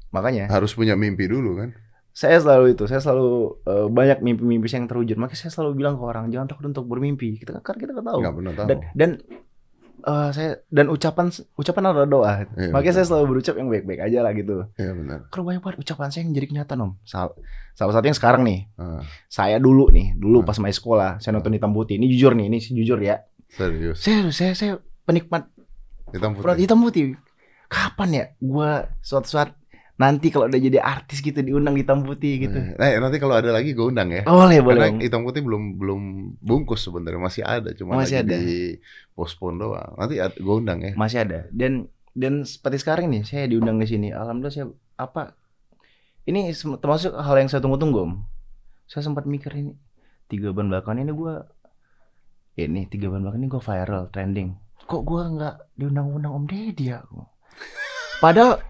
makanya 0.09 0.49
Harus 0.49 0.73
punya 0.73 0.93
mimpi 0.93 1.25
dulu 1.25 1.57
kan. 1.57 1.71
saya 2.11 2.35
selalu 2.37 2.75
itu 2.75 2.85
saya 2.85 2.99
selalu 2.99 3.31
eh, 3.63 3.87
banyak 3.89 4.19
mimpi-mimpi 4.19 4.67
yang 4.69 4.85
terwujud 4.85 5.15
makanya 5.17 5.41
saya 5.41 5.53
selalu 5.53 5.79
bilang 5.79 5.95
ke 5.95 6.03
orang 6.03 6.29
jangan 6.29 6.51
takut 6.51 6.67
untuk 6.67 6.85
bermimpi 6.85 7.39
kita 7.39 7.63
kan 7.63 7.79
kita 7.79 7.95
nggak 7.95 8.05
tahu 8.05 8.19
Enggak 8.19 8.35
pernah 8.35 8.53
tahu. 8.53 8.67
dan 8.67 8.79
dan 8.93 9.11
eh, 10.01 10.29
saya 10.31 10.51
dan 10.69 10.87
ucapan 10.89 11.27
ucapan 11.55 11.83
adalah 11.87 12.07
doa. 12.07 12.33
Iya, 12.55 12.71
Makanya 12.71 12.95
saya 12.95 13.03
betul. 13.03 13.11
selalu 13.11 13.27
berucap 13.29 13.55
yang 13.57 13.69
baik-baik 13.69 14.01
aja 14.01 14.19
lah 14.21 14.33
gitu. 14.33 14.57
Iya 14.75 14.93
benar. 14.93 15.19
Kalau 15.29 15.45
banyak 15.45 15.61
banget 15.61 15.77
ucapan 15.81 16.09
saya 16.09 16.23
yang 16.23 16.33
jadi 16.33 16.47
kenyataan 16.47 16.81
om. 16.81 16.93
Sal 17.03 17.35
salah 17.73 17.93
satu 17.93 18.07
yang 18.07 18.15
sekarang 18.15 18.43
nih. 18.43 18.67
Ah, 18.75 19.03
Saya 19.27 19.59
dulu 19.59 19.91
nih, 19.91 20.15
dulu 20.15 20.43
Ah. 20.43 20.47
pas 20.47 20.59
masih 20.59 20.77
sekolah, 20.77 21.11
saya 21.19 21.33
nonton 21.33 21.51
hitam 21.53 21.71
putih. 21.71 21.99
Ini 21.99 22.07
jujur 22.09 22.33
nih, 22.33 22.47
ini 22.47 22.59
jujur 22.59 22.99
ya. 22.99 23.23
serius. 23.49 23.99
Saya 24.01 24.29
saya 24.31 24.53
saya 24.53 24.73
penikmat 25.03 25.49
Hitam 26.09 26.37
putih. 26.37 26.57
hitam 26.57 26.79
putih. 26.79 27.05
Kapan 27.69 28.09
ya 28.11 28.25
gua 28.39 28.71
suatu 29.01 29.29
saat 29.29 29.53
nanti 29.99 30.31
kalau 30.31 30.47
udah 30.47 30.63
jadi 30.63 30.79
artis 30.79 31.19
gitu 31.19 31.43
diundang 31.43 31.75
hitam 31.75 32.07
putih 32.07 32.47
gitu. 32.47 32.55
Nah, 32.55 32.87
nanti 33.03 33.19
kalau 33.19 33.35
ada 33.35 33.51
lagi 33.51 33.75
gue 33.75 33.83
undang 33.83 34.15
ya. 34.15 34.23
Boleh, 34.23 34.63
boleh. 34.63 34.87
Karena 34.87 34.95
Om. 34.95 35.03
hitam 35.03 35.23
putih 35.27 35.43
belum 35.43 35.75
belum 35.75 36.01
bungkus 36.39 36.87
sebenarnya 36.87 37.19
masih 37.19 37.43
ada, 37.43 37.75
cuma 37.75 37.99
Masih 37.99 38.23
lagi 38.23 38.31
ada. 38.31 38.37
di 38.39 38.79
postpone 39.19 39.59
doang. 39.59 39.99
Nanti 39.99 40.15
gue 40.23 40.55
undang 40.55 40.79
ya. 40.87 40.95
Masih 40.95 41.27
ada. 41.27 41.51
Dan 41.51 41.91
dan 42.15 42.47
seperti 42.47 42.79
sekarang 42.79 43.11
nih 43.11 43.27
saya 43.27 43.51
diundang 43.51 43.83
ke 43.83 43.91
sini. 43.91 44.15
Alhamdulillah 44.15 44.55
saya 44.55 44.71
apa 45.03 45.35
ini 46.31 46.55
termasuk 46.79 47.19
hal 47.19 47.35
yang 47.35 47.51
saya 47.51 47.59
tunggu-tunggu. 47.59 47.99
Om. 48.07 48.13
Saya 48.87 49.03
sempat 49.03 49.27
mikir 49.27 49.51
ini 49.59 49.75
tiga 50.31 50.55
bulan 50.55 50.71
belakangan 50.71 51.03
ini 51.03 51.11
gua 51.11 51.43
ini 52.55 52.87
tiga 52.87 53.11
bulan 53.11 53.27
belakangan 53.27 53.43
ini 53.43 53.51
gua 53.51 53.63
viral 53.67 54.03
trending. 54.15 54.49
Kok 54.87 55.03
gua 55.03 55.27
nggak 55.27 55.57
diundang-undang 55.75 56.33
Om 56.39 56.45
Deddy 56.47 56.87
ya? 56.95 57.03
Padahal 58.23 58.63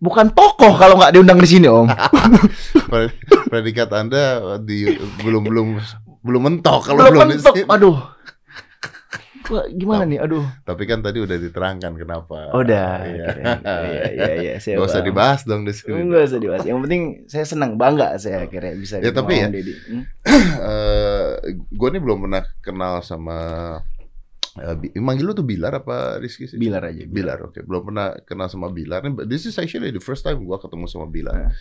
bukan 0.00 0.32
tokoh 0.32 0.72
kalau 0.74 0.96
nggak 0.96 1.12
diundang 1.14 1.38
di 1.38 1.48
sini 1.48 1.68
Om. 1.68 1.86
Pre- 2.90 3.14
Predikat 3.46 3.92
Anda 3.92 4.56
di 4.58 4.88
belum 5.20 5.44
belum 5.44 5.68
belum 6.20 6.42
mentok 6.42 6.88
kalau 6.88 7.04
Belum 7.04 7.12
belum, 7.14 7.28
di 7.28 7.36
mentok. 7.36 7.54
sini. 7.54 7.68
Aduh. 7.68 7.96
Gua 9.50 9.66
gimana 9.66 10.06
nih? 10.06 10.22
Aduh. 10.22 10.46
Tapi 10.62 10.86
kan 10.86 11.02
tadi 11.02 11.18
udah 11.18 11.34
diterangkan 11.34 11.92
kenapa. 11.98 12.54
Oh, 12.54 12.62
udah. 12.62 13.02
Iya. 13.02 13.26
Iya, 13.34 13.56
iya, 13.66 14.06
iya, 14.14 14.26
iya. 14.38 14.52
Saya 14.62 14.78
Gak 14.78 14.88
usah 14.88 15.02
dibahas 15.02 15.40
dong 15.42 15.66
di 15.66 15.74
sini. 15.74 16.06
Enggak 16.06 16.30
usah 16.30 16.38
dibahas. 16.38 16.62
Yang 16.62 16.78
penting 16.86 17.02
saya 17.26 17.44
senang 17.44 17.74
bangga 17.74 18.14
saya 18.16 18.46
akhirnya 18.46 18.78
bisa 18.78 19.02
Ya, 19.02 19.10
tapi 19.10 19.42
ya. 19.42 19.48
Hmm? 19.50 20.02
eh 20.70 21.28
gue 21.66 21.88
nih 21.90 22.00
belum 22.00 22.18
pernah 22.24 22.42
kenal 22.62 23.02
sama 23.02 23.38
Bi- 24.76 24.92
manggil 25.00 25.24
lu 25.24 25.32
tuh 25.32 25.46
Bilar 25.46 25.80
apa 25.80 26.20
Rizky 26.20 26.44
sih? 26.44 26.60
Bilar 26.60 26.84
aja. 26.84 27.08
Bilar, 27.08 27.48
oke. 27.48 27.64
Belum 27.64 27.88
pernah 27.88 28.12
kenal 28.28 28.52
sama 28.52 28.68
Bilar. 28.68 29.00
This 29.24 29.48
is 29.48 29.56
actually 29.56 29.90
the 29.90 30.02
first 30.02 30.20
time 30.20 30.44
gue 30.44 30.58
ketemu 30.60 30.84
sama 30.86 31.08
Bilar. 31.08 31.48
Nah. 31.48 31.52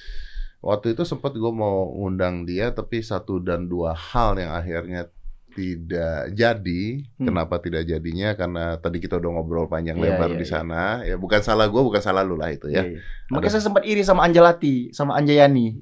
Waktu 0.60 0.92
itu 0.92 1.08
sempat 1.08 1.32
gue 1.40 1.52
mau 1.56 1.88
ngundang 1.96 2.44
dia, 2.44 2.76
tapi 2.76 3.00
satu 3.00 3.40
dan 3.40 3.72
dua 3.72 3.96
hal 3.96 4.36
yang 4.36 4.52
akhirnya 4.52 5.08
tidak 5.56 6.36
jadi. 6.36 6.84
Hmm. 7.16 7.28
Kenapa 7.32 7.64
tidak 7.64 7.88
jadinya? 7.88 8.36
Karena 8.36 8.76
tadi 8.76 9.00
kita 9.00 9.16
udah 9.18 9.40
ngobrol 9.40 9.72
panjang 9.72 9.96
Iya, 9.98 10.20
lebar 10.20 10.36
iya, 10.36 10.40
di 10.40 10.46
iya. 10.46 10.52
sana. 10.52 10.84
Ya 11.08 11.16
bukan 11.16 11.40
salah 11.40 11.72
gue, 11.72 11.82
bukan 11.82 12.04
salah 12.04 12.28
lu 12.28 12.36
lah 12.36 12.52
itu 12.52 12.68
ya. 12.68 12.84
Iya, 12.84 12.96
iya. 12.96 13.00
Makanya 13.32 13.52
saya 13.56 13.64
sempat 13.64 13.88
iri 13.88 14.04
sama 14.04 14.28
Anjalati, 14.28 14.92
sama 14.92 15.16
Anjayani. 15.16 15.80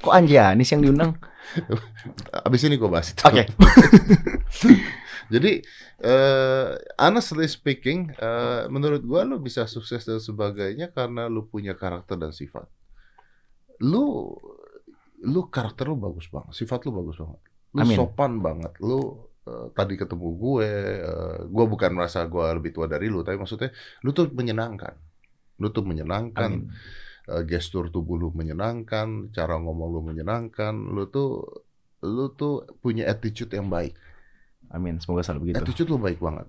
Kok 0.00 0.14
Anjayani 0.16 0.64
sih 0.64 0.76
yang 0.76 0.84
diundang? 0.84 1.12
Abis 2.46 2.60
ini 2.66 2.76
gue 2.76 2.90
bahas 2.90 3.12
itu. 3.12 3.22
Oke. 3.22 3.44
Jadi 5.30 5.62
eh 6.02 6.68
honestly 6.98 7.46
speaking, 7.46 8.10
eh, 8.18 8.66
menurut 8.66 9.06
gua 9.06 9.22
lu 9.22 9.38
bisa 9.38 9.70
sukses 9.70 10.02
dan 10.02 10.18
sebagainya 10.18 10.90
karena 10.90 11.30
lu 11.30 11.46
punya 11.46 11.78
karakter 11.78 12.18
dan 12.18 12.34
sifat. 12.34 12.66
Lu 13.86 14.34
lu 15.22 15.40
karakter 15.46 15.86
lu 15.86 15.96
bagus 15.96 16.26
banget, 16.26 16.50
sifat 16.58 16.82
lu 16.90 16.90
bagus 16.90 17.22
banget. 17.22 17.40
Lu 17.70 17.82
Amin. 17.86 17.96
sopan 17.96 18.42
banget. 18.42 18.74
Lu 18.82 19.30
eh, 19.46 19.66
tadi 19.70 19.94
ketemu 19.94 20.28
gue, 20.34 20.70
eh, 20.98 21.38
gua 21.46 21.64
bukan 21.70 21.90
merasa 21.94 22.26
gua 22.26 22.50
lebih 22.50 22.74
tua 22.74 22.90
dari 22.90 23.06
lu, 23.06 23.22
tapi 23.22 23.38
maksudnya 23.38 23.70
lu 24.02 24.10
tuh 24.10 24.34
menyenangkan. 24.34 24.98
Lu 25.62 25.68
tuh 25.70 25.84
menyenangkan, 25.86 26.50
Amin. 26.56 27.44
gestur 27.46 27.92
tubuh 27.92 28.16
lu 28.16 28.32
menyenangkan, 28.32 29.30
cara 29.30 29.60
ngomong 29.60 29.88
lu 29.92 30.00
menyenangkan, 30.02 30.72
lu 30.72 31.06
tuh 31.12 31.44
lu 32.02 32.28
tuh 32.30 32.64
punya 32.78 33.04
attitude 33.06 33.50
yang 33.50 33.66
baik. 33.66 33.92
Amin. 34.68 34.96
Semoga 34.98 35.20
selalu 35.20 35.40
begitu. 35.46 35.58
Attitude 35.60 35.88
lu 35.88 35.98
baik 35.98 36.18
banget. 36.18 36.46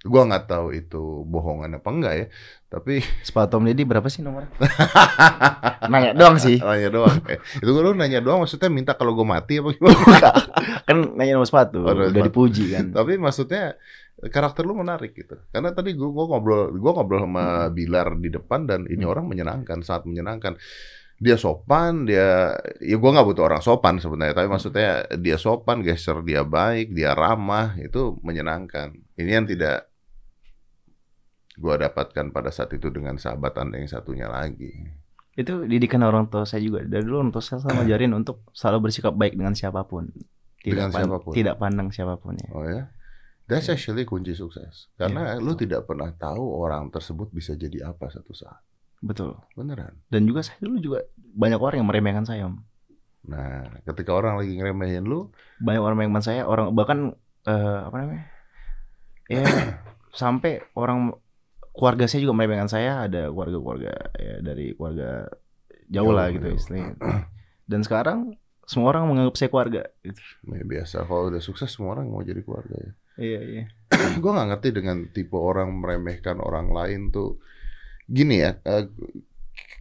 Gua 0.00 0.24
nggak 0.24 0.48
tahu 0.48 0.72
itu 0.72 1.02
bohongan 1.24 1.76
apa 1.76 1.88
enggak 1.88 2.14
ya, 2.16 2.26
tapi 2.68 3.04
Sepatu 3.26 3.60
Om 3.60 3.68
Deddy 3.68 3.84
berapa 3.84 4.08
sih 4.08 4.24
nomornya? 4.24 4.48
Nanya 5.92 6.16
doang 6.16 6.36
sih. 6.36 6.56
nanya 6.56 6.88
doang. 6.88 7.20
Eh, 7.28 7.36
itu 7.36 7.68
lu 7.68 7.92
nanya 7.92 8.20
doang 8.20 8.40
maksudnya 8.40 8.72
minta 8.72 8.96
kalau 8.96 9.12
gue 9.12 9.24
mati 9.24 9.60
apa 9.60 9.68
gimana? 9.70 10.00
Kan 10.88 10.96
nanya 11.16 11.36
nomor 11.36 11.44
sepatu. 11.44 11.84
Oh, 11.84 11.92
nomor 11.92 12.08
Udah 12.08 12.16
sepatu. 12.16 12.26
dipuji 12.32 12.64
kan. 12.72 12.86
tapi 12.90 13.12
maksudnya 13.16 13.76
karakter 14.22 14.64
lu 14.64 14.72
menarik 14.72 15.12
gitu. 15.12 15.36
Karena 15.48 15.68
tadi 15.70 15.92
gua, 15.92 16.08
gua 16.08 16.24
ngobrol 16.32 16.72
gua 16.76 16.92
ngobrol 16.96 17.20
sama 17.24 17.44
Bilar 17.68 18.16
di 18.16 18.28
depan 18.28 18.64
dan 18.64 18.84
ini 18.84 19.04
Hmm. 19.04 19.12
orang 19.12 19.24
menyenangkan, 19.28 19.80
sangat 19.80 20.08
menyenangkan. 20.08 20.56
Dia 21.20 21.36
sopan, 21.36 22.08
dia 22.08 22.56
ya 22.80 22.96
gua 22.96 23.12
nggak 23.12 23.28
butuh 23.28 23.44
orang 23.44 23.60
sopan 23.60 24.00
sebenarnya, 24.00 24.32
tapi 24.40 24.48
maksudnya 24.48 25.04
dia 25.20 25.36
sopan, 25.36 25.84
gesture 25.84 26.24
dia 26.24 26.40
baik, 26.48 26.96
dia 26.96 27.12
ramah, 27.12 27.76
itu 27.76 28.16
menyenangkan. 28.24 28.96
Ini 29.20 29.30
yang 29.36 29.44
tidak 29.44 29.84
gua 31.60 31.76
dapatkan 31.76 32.32
pada 32.32 32.48
saat 32.48 32.72
itu 32.72 32.88
dengan 32.88 33.20
sahabat 33.20 33.52
anda 33.60 33.76
yang 33.76 33.92
satunya 33.92 34.32
lagi. 34.32 34.72
Itu 35.36 35.68
didikan 35.68 36.00
orang 36.08 36.32
tua 36.32 36.48
saya 36.48 36.64
juga. 36.64 36.88
Dari 36.88 37.04
dulu 37.04 37.20
orang 37.20 37.32
tua 37.36 37.44
saya 37.44 37.60
selalu 37.60 37.84
ngajarin 37.84 38.12
untuk 38.16 38.36
selalu 38.56 38.88
bersikap 38.88 39.12
baik 39.12 39.36
dengan 39.36 39.52
siapa 39.52 39.84
pun. 39.84 40.08
Dengan 40.64 40.88
pan- 40.88 41.04
siapa 41.04 41.16
pun. 41.20 41.32
Tidak 41.36 41.54
pandang 41.60 41.88
siapa 41.92 42.16
pun 42.16 42.32
ya. 42.40 42.48
Oh 42.56 42.64
ya, 42.64 42.88
that's 43.44 43.68
actually 43.68 44.08
kunci 44.08 44.32
sukses. 44.32 44.88
Karena 44.96 45.36
Iya, 45.36 45.44
lu 45.44 45.52
tidak 45.52 45.84
pernah 45.84 46.08
tahu 46.16 46.64
orang 46.64 46.88
tersebut 46.88 47.28
bisa 47.28 47.52
jadi 47.60 47.92
apa 47.92 48.08
satu 48.08 48.32
saat. 48.32 48.69
Betul. 49.00 49.36
Beneran. 49.56 49.96
Dan 50.08 50.28
juga 50.28 50.44
saya 50.44 50.60
dulu 50.60 50.76
juga 50.78 50.98
banyak 51.16 51.60
orang 51.60 51.76
yang 51.80 51.88
meremehkan 51.88 52.24
saya, 52.24 52.46
Om. 52.48 52.56
Nah, 53.20 53.68
ketika 53.84 54.16
orang 54.16 54.40
lagi 54.40 54.56
ngeremehin 54.56 55.04
lu, 55.04 55.28
Banyak 55.60 55.82
orang 55.82 55.96
meremehkan 56.00 56.24
saya, 56.24 56.42
orang 56.48 56.72
bahkan 56.72 57.12
eh, 57.44 57.78
apa 57.84 57.96
namanya? 57.96 58.24
Ya 59.28 59.44
sampai 60.20 60.64
orang 60.74 61.14
keluarga 61.70 62.04
saya 62.08 62.24
juga 62.24 62.34
meremehkan 62.36 62.68
saya, 62.68 63.06
ada 63.06 63.28
keluarga-keluarga 63.30 63.92
ya 64.18 64.34
dari 64.42 64.72
keluarga 64.74 65.28
jauh 65.86 66.12
lah 66.12 66.28
Jauh, 66.28 66.34
gitu 66.40 66.46
jauh. 66.50 66.58
istilahnya. 66.58 66.92
Dan 67.64 67.80
sekarang 67.86 68.18
semua 68.66 68.94
orang 68.94 69.10
menganggap 69.10 69.34
saya 69.38 69.50
keluarga 69.50 69.82
gitu. 70.02 70.20
ya 70.46 70.64
biasa. 70.66 70.96
Kalau 71.06 71.30
udah 71.30 71.42
sukses 71.42 71.70
semua 71.70 71.98
orang 71.98 72.06
mau 72.10 72.22
jadi 72.22 72.42
keluarga 72.42 72.74
ya. 72.78 72.92
Iya, 73.20 73.40
iya. 73.44 73.64
gue 74.22 74.30
nggak 74.30 74.48
ngerti 74.54 74.68
dengan 74.74 74.96
tipe 75.10 75.36
orang 75.36 75.76
meremehkan 75.76 76.38
orang 76.40 76.70
lain 76.70 77.10
tuh. 77.10 77.38
Gini 78.10 78.42
ya, 78.42 78.58
eh, 78.66 78.90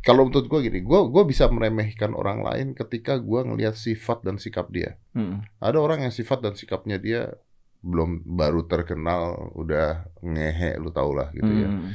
kalau 0.06 0.30
menurut 0.30 0.46
gue 0.46 0.60
gini, 0.70 0.80
gue 0.86 1.00
gue 1.10 1.24
bisa 1.26 1.50
meremehkan 1.50 2.13
orang 2.13 2.46
lain 2.46 2.78
ketika 2.78 3.18
gue 3.18 3.42
ngelihat 3.42 3.74
sifat 3.74 4.22
dan 4.22 4.38
sikap 4.38 4.70
dia. 4.70 4.96
Mm. 5.18 5.42
Ada 5.60 5.78
orang 5.82 6.06
yang 6.06 6.13
sifat 6.13 6.46
dan 6.46 6.54
sikapnya 6.54 7.02
dia 7.02 7.34
belum 7.82 8.24
baru 8.24 8.70
terkenal, 8.70 9.52
udah 9.58 10.08
ngehe, 10.22 10.78
lu 10.78 10.94
tau 10.94 11.12
lah 11.12 11.34
gitu 11.34 11.50
ya. 11.50 11.70
Mm. 11.74 11.92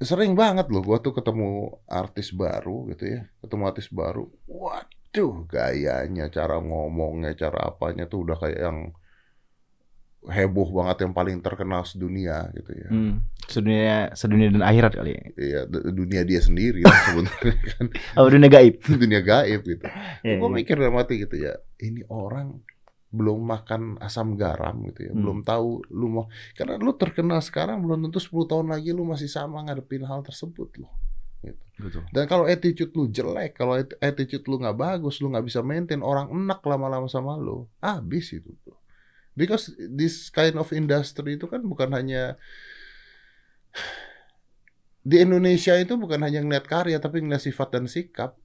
sering 0.00 0.32
banget 0.32 0.72
loh 0.72 0.80
gua 0.80 0.96
tuh 0.96 1.12
ketemu 1.12 1.76
artis 1.84 2.32
baru 2.32 2.88
gitu 2.88 3.04
ya 3.04 3.20
ketemu 3.44 3.62
artis 3.68 3.92
baru 3.92 4.32
waduh 4.48 5.44
gayanya 5.44 6.32
cara 6.32 6.56
ngomongnya 6.56 7.36
cara 7.36 7.68
apanya 7.68 8.08
tuh 8.08 8.24
udah 8.24 8.36
kayak 8.40 8.60
yang 8.64 8.78
heboh 10.22 10.68
banget 10.70 11.00
yang 11.00 11.12
paling 11.12 11.40
terkenal 11.40 11.80
sedunia 11.82 12.52
gitu 12.52 12.70
ya 12.70 12.88
Mm. 12.88 13.14
Sedunia, 13.42 13.96
sedunia 14.12 14.46
dan 14.46 14.62
akhirat 14.62 14.92
kali 14.92 15.10
ya. 15.10 15.22
Iya, 15.34 15.60
dunia 15.90 16.22
dia 16.22 16.38
sendiri 16.38 16.80
lah 16.80 16.94
sebenarnya 17.04 17.54
kan 17.72 17.86
Oh, 18.14 18.28
dunia 18.28 18.46
gaib. 18.46 18.78
dunia 19.02 19.20
gaib 19.20 19.60
gitu. 19.64 19.82
Iya, 20.22 20.36
Gue 20.36 20.46
iya. 20.46 20.54
mikir 20.54 20.76
dalam 20.76 20.94
hati 20.94 21.18
gitu 21.18 21.34
ya, 21.34 21.52
ini 21.78 22.04
orang 22.06 22.62
belum 23.10 23.42
makan 23.42 23.98
asam 23.98 24.36
garam 24.36 24.86
gitu 24.86 25.02
ya, 25.02 25.10
Hmm. 25.10 25.18
belum 25.18 25.38
tahu 25.42 25.82
lu 25.90 26.06
mau 26.08 26.24
karena 26.52 26.76
lu 26.76 26.94
terkenal 26.94 27.40
sekarang 27.40 27.80
belum 27.80 28.06
tentu 28.06 28.20
10 28.20 28.46
tahun 28.46 28.66
lagi 28.70 28.92
lu 28.92 29.02
masih 29.02 29.26
sama 29.26 29.58
ngadepin 29.62 30.04
hal 30.04 30.20
tersebut 30.20 30.70
loh. 30.78 30.92
Gitu. 31.40 31.58
Betul. 31.80 32.02
Dan 32.12 32.28
kalau 32.28 32.44
attitude 32.44 32.92
lu 32.92 33.08
jelek, 33.08 33.56
kalau 33.56 33.74
at- 33.74 33.96
attitude 33.98 34.44
lu 34.44 34.60
nggak 34.60 34.76
bagus, 34.76 35.18
lu 35.18 35.26
nggak 35.26 35.42
bisa 35.42 35.58
maintain, 35.60 35.98
orang 36.00 36.28
enak 36.28 36.60
lama-lama 36.60 37.08
sama 37.08 37.34
lu, 37.34 37.64
habis 37.78 38.30
itu 38.30 38.52
tuh. 38.60 38.76
Because 39.40 39.72
this 39.80 40.28
kind 40.28 40.60
of 40.60 40.68
industry 40.70 41.40
itu 41.40 41.48
kan 41.48 41.64
bukan 41.64 41.96
hanya 41.96 42.36
di 45.00 45.16
Indonesia 45.16 45.72
itu 45.80 45.96
bukan 45.96 46.20
hanya 46.20 46.44
ngeliat 46.44 46.68
karya 46.68 47.00
tapi 47.00 47.24
ngeliat 47.24 47.40
sifat 47.40 47.72
dan 47.72 47.88
sikap. 47.88 48.36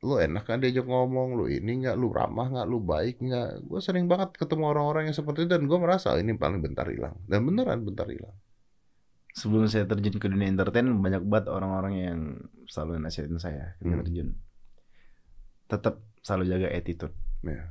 Lu 0.00 0.16
enak 0.16 0.48
kan 0.48 0.64
diajak 0.64 0.88
ngomong, 0.88 1.36
lu 1.36 1.44
ini 1.52 1.84
nggak, 1.84 1.92
lu 2.00 2.08
ramah 2.08 2.48
nggak, 2.48 2.64
lu 2.64 2.80
baik 2.80 3.20
nggak. 3.20 3.68
Gue 3.68 3.80
sering 3.84 4.08
banget 4.08 4.32
ketemu 4.32 4.72
orang-orang 4.72 5.12
yang 5.12 5.16
seperti 5.16 5.44
itu 5.44 5.52
dan 5.52 5.68
gue 5.68 5.76
merasa 5.76 6.16
"Oh, 6.16 6.20
ini 6.20 6.32
paling 6.32 6.64
bentar 6.64 6.88
hilang. 6.88 7.20
Dan 7.28 7.44
beneran 7.44 7.84
bentar 7.84 8.08
hilang. 8.08 8.32
Sebelum 9.36 9.68
saya 9.68 9.84
terjun 9.84 10.16
ke 10.16 10.26
dunia 10.32 10.48
entertain, 10.48 10.88
banyak 10.88 11.20
banget 11.28 11.52
orang-orang 11.52 11.94
yang 12.00 12.18
selalu 12.64 12.96
nasihatin 13.04 13.36
saya 13.36 13.76
ketika 13.76 13.92
Hmm. 13.92 14.06
terjun. 14.08 14.28
Tetap 15.68 15.94
selalu 16.24 16.44
jaga 16.48 16.68
attitude. 16.72 17.14
Ya. 17.44 17.68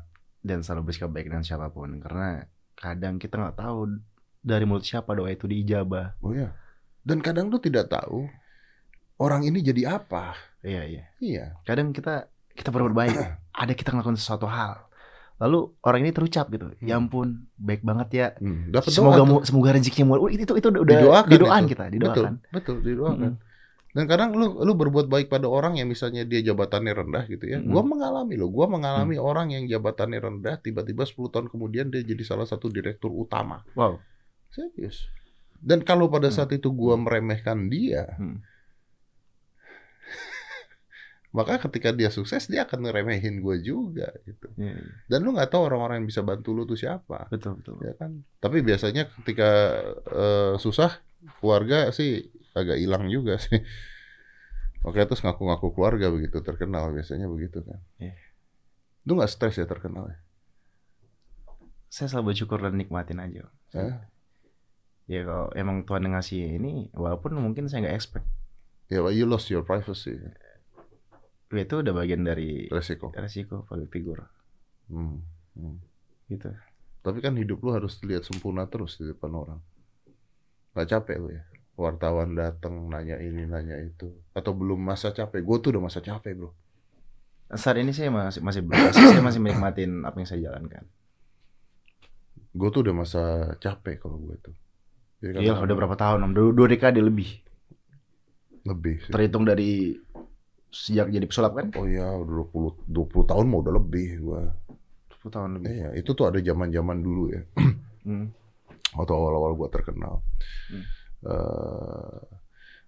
Dan 0.49 0.59
selalu 0.59 0.89
bersikap 0.89 1.09
baik 1.09 1.29
dengan 1.29 1.45
siapa 1.45 1.69
pun 1.69 2.01
karena 2.01 2.49
kadang 2.73 3.15
kita 3.15 3.38
nggak 3.38 3.55
tahu 3.55 4.01
dari 4.39 4.65
mulut 4.65 4.81
siapa 4.81 5.13
doa 5.13 5.29
itu 5.29 5.45
diijabah. 5.45 6.17
Oh 6.19 6.33
ya. 6.33 6.57
Dan 6.99 7.21
kadang 7.21 7.47
lu 7.47 7.57
tidak 7.57 7.88
tahu 7.88 8.25
orang 9.17 9.45
ini 9.45 9.62
jadi 9.62 9.95
apa. 9.95 10.33
Iya 10.62 10.81
iya. 10.83 11.03
Iya. 11.19 11.45
Kadang 11.62 11.91
kita 11.91 12.27
kita 12.51 12.69
berbuat 12.69 12.91
baik, 12.91 13.15
ada 13.62 13.71
kita 13.71 13.93
ngelakuin 13.93 14.17
sesuatu 14.17 14.49
hal. 14.49 14.89
Lalu 15.39 15.71
orang 15.79 15.99
ini 16.03 16.12
terucap 16.12 16.51
gitu. 16.51 16.67
Ya 16.83 16.99
ampun, 16.99 17.47
baik 17.55 17.79
banget 17.79 18.07
ya. 18.12 18.27
Hmm, 18.43 18.75
Semoga 18.83 19.23
doa 19.23 19.23
tuh. 19.23 19.27
mu, 19.31 19.35
semoga 19.47 19.71
rezekinya 19.71 20.12
murah. 20.12 20.27
Uh, 20.27 20.35
Itu 20.35 20.51
itu 20.59 20.67
udah 20.67 20.81
udah 20.83 20.95
Didoakan 20.99 21.29
didoakan 21.31 21.62
itu. 21.63 21.71
kita, 21.71 21.83
Betul, 21.83 21.95
didoakan. 21.95 22.33
betul, 22.51 22.77
didoakan. 22.83 23.31
Mm-mm. 23.31 23.48
Dan 23.89 24.06
kadang 24.06 24.38
lu 24.38 24.62
lu 24.62 24.78
berbuat 24.78 25.10
baik 25.10 25.34
pada 25.34 25.49
orang 25.49 25.82
yang 25.82 25.89
misalnya 25.89 26.21
dia 26.21 26.45
jabatannya 26.45 26.93
rendah 26.93 27.25
gitu 27.25 27.49
ya. 27.49 27.58
Mm-mm. 27.58 27.73
Gua 27.73 27.82
mengalami 27.82 28.38
loh, 28.38 28.49
gua 28.54 28.69
mengalami 28.69 29.17
orang 29.17 29.49
yang 29.49 29.65
jabatannya 29.65 30.21
rendah 30.21 30.62
tiba-tiba 30.62 31.10
10 31.10 31.34
tahun 31.34 31.47
kemudian 31.49 31.89
dia 31.89 32.06
jadi 32.06 32.21
salah 32.21 32.45
satu 32.45 32.69
direktur 32.69 33.10
utama. 33.10 33.65
Wow. 33.73 33.97
Serius. 34.49 35.10
Dan 35.58 35.82
kalau 35.82 36.06
pada 36.08 36.30
Hmm. 36.30 36.38
saat 36.38 36.54
itu 36.54 36.69
gua 36.69 36.95
meremehkan 36.95 37.65
dia, 37.67 38.13
Hmm. 38.15 38.45
maka 41.38 41.62
ketika 41.62 41.93
dia 41.93 42.10
sukses 42.10 42.45
dia 42.45 42.65
akan 42.65 42.89
ngeremehin 42.89 43.41
gue 43.41 43.58
juga 43.62 44.10
gitu. 44.25 44.49
Iya, 44.58 44.73
iya. 44.73 44.93
Dan 45.06 45.21
lu 45.21 45.34
nggak 45.34 45.54
tahu 45.54 45.62
orang-orang 45.69 46.02
yang 46.02 46.10
bisa 46.10 46.25
bantu 46.25 46.58
lu 46.58 46.65
tuh 46.65 46.73
siapa, 46.73 47.30
Betul 47.30 47.62
betul. 47.62 47.78
ya 47.86 47.93
kan? 47.93 48.25
Tapi 48.41 48.65
biasanya 48.65 49.10
ketika 49.21 49.49
eh, 50.10 50.54
susah 50.58 50.97
keluarga 51.38 51.93
sih 51.93 52.34
agak 52.55 52.77
hilang 52.77 53.09
juga 53.09 53.38
sih. 53.38 53.62
Oke 54.88 55.03
terus 55.03 55.19
ngaku-ngaku 55.19 55.75
keluarga 55.75 56.07
begitu 56.07 56.39
terkenal 56.39 56.89
biasanya 56.95 57.27
begitu 57.27 57.59
kan. 57.63 57.79
Iya. 57.99 58.15
Lu 59.03 59.19
nggak 59.19 59.31
stres 59.31 59.59
ya 59.59 59.67
terkenal 59.67 60.07
ya? 60.07 60.17
Saya 61.89 62.07
selalu 62.07 62.31
bersyukur 62.31 62.62
dan 62.62 62.77
nikmatin 62.77 63.19
aja. 63.19 63.49
Eh? 63.75 63.93
Ya 65.09 65.25
kalau 65.25 65.49
emang 65.57 65.83
Tuhan 65.89 66.05
yang 66.05 66.13
ngasih 66.15 66.62
ini, 66.62 66.93
walaupun 66.93 67.33
mungkin 67.33 67.65
saya 67.65 67.81
nggak 67.89 67.97
expect. 67.97 68.27
Ya, 68.93 69.01
but 69.01 69.17
you 69.17 69.25
lost 69.25 69.49
your 69.49 69.65
privacy, 69.65 70.17
Ya, 71.49 71.65
itu 71.65 71.81
udah 71.81 71.93
bagian 71.97 72.21
dari 72.21 72.69
resiko. 72.69 73.09
resiko 73.17 73.65
public 73.65 73.89
figure 73.89 74.21
Hmm. 74.85 75.21
hmm. 75.57 75.77
gitu. 76.29 76.53
Tapi 77.01 77.25
kan 77.25 77.33
hidup 77.38 77.57
lu 77.65 77.73
harus 77.73 77.97
terlihat 77.97 78.21
sempurna 78.21 78.69
terus 78.69 79.01
di 79.01 79.09
depan 79.09 79.33
orang. 79.33 79.59
Gak 80.77 80.93
capek 80.93 81.17
lu 81.17 81.29
ya? 81.33 81.41
Wartawan 81.79 82.35
datang 82.35 82.91
nanya 82.91 83.15
ini 83.23 83.47
nanya 83.47 83.79
itu. 83.79 84.11
Atau 84.35 84.51
belum 84.51 84.83
masa 84.83 85.15
capek? 85.15 85.39
Gue 85.39 85.57
tuh 85.63 85.71
udah 85.71 85.87
masa 85.87 86.03
capek 86.03 86.35
bro. 86.35 86.51
Saat 87.49 87.79
ini 87.79 87.95
saya 87.95 88.11
masih 88.11 88.43
masih 88.43 88.61
belum- 88.67 88.91
saya 88.91 89.23
masih 89.23 89.39
menikmatin 89.39 90.03
apa 90.03 90.19
yang 90.19 90.27
saya 90.27 90.51
jalankan. 90.51 90.83
Gue 92.51 92.67
tuh 92.67 92.83
udah 92.83 92.93
masa 92.93 93.23
capek 93.57 94.03
kalau 94.03 94.19
gue 94.19 94.35
tuh. 94.43 94.55
Iya, 95.23 95.55
udah 95.55 95.75
berapa 95.75 95.95
tahun? 95.95 96.19
Om? 96.27 96.31
Dua, 96.35 96.49
dua 96.51 96.67
dekade 96.67 96.99
lebih. 96.99 97.31
Lebih 98.67 99.07
sih. 99.07 99.11
Terhitung 99.15 99.47
dari 99.47 99.95
sejak 100.69 101.07
jadi 101.09 101.25
pesulap 101.25 101.55
kan? 101.55 101.71
Oh 101.79 101.87
iya, 101.87 102.11
udah 102.11 102.43
20, 102.51 102.91
20 102.91 103.23
tahun 103.23 103.45
mau 103.47 103.63
udah 103.63 103.73
lebih 103.79 104.19
gue. 104.19 104.41
10 105.15 105.31
tahun 105.31 105.49
lebih. 105.59 105.67
Iya, 105.71 105.89
itu 105.95 106.11
tuh 106.11 106.27
ada 106.27 106.39
zaman 106.39 106.69
zaman 106.69 106.97
dulu 106.99 107.23
ya. 107.31 107.41
Hmm. 108.03 108.31
Waktu 108.95 109.11
awal-awal 109.11 109.55
gue 109.55 109.69
terkenal. 109.71 110.19
Hmm. 110.71 110.83
Eh, 111.19 112.17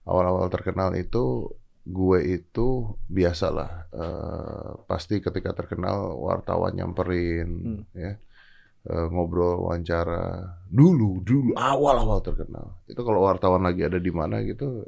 awal-awal 0.03 0.47
terkenal 0.47 0.95
itu 0.95 1.51
gue 1.81 2.19
itu 2.23 2.67
biasalah 3.05 3.91
eh, 3.91 4.69
pasti 4.87 5.19
ketika 5.19 5.51
terkenal 5.51 6.15
wartawan 6.15 6.71
nyamperin 6.71 7.49
Hmm. 7.49 7.83
ya 7.91 8.15
eh, 8.87 9.07
ngobrol 9.11 9.59
wawancara 9.61 10.47
dulu 10.69 11.19
dulu 11.21 11.51
awal-awal 11.59 12.23
terkenal 12.23 12.79
itu 12.87 13.01
kalau 13.01 13.25
wartawan 13.25 13.61
lagi 13.61 13.83
ada 13.83 13.99
di 13.99 14.09
mana 14.09 14.39
gitu 14.41 14.85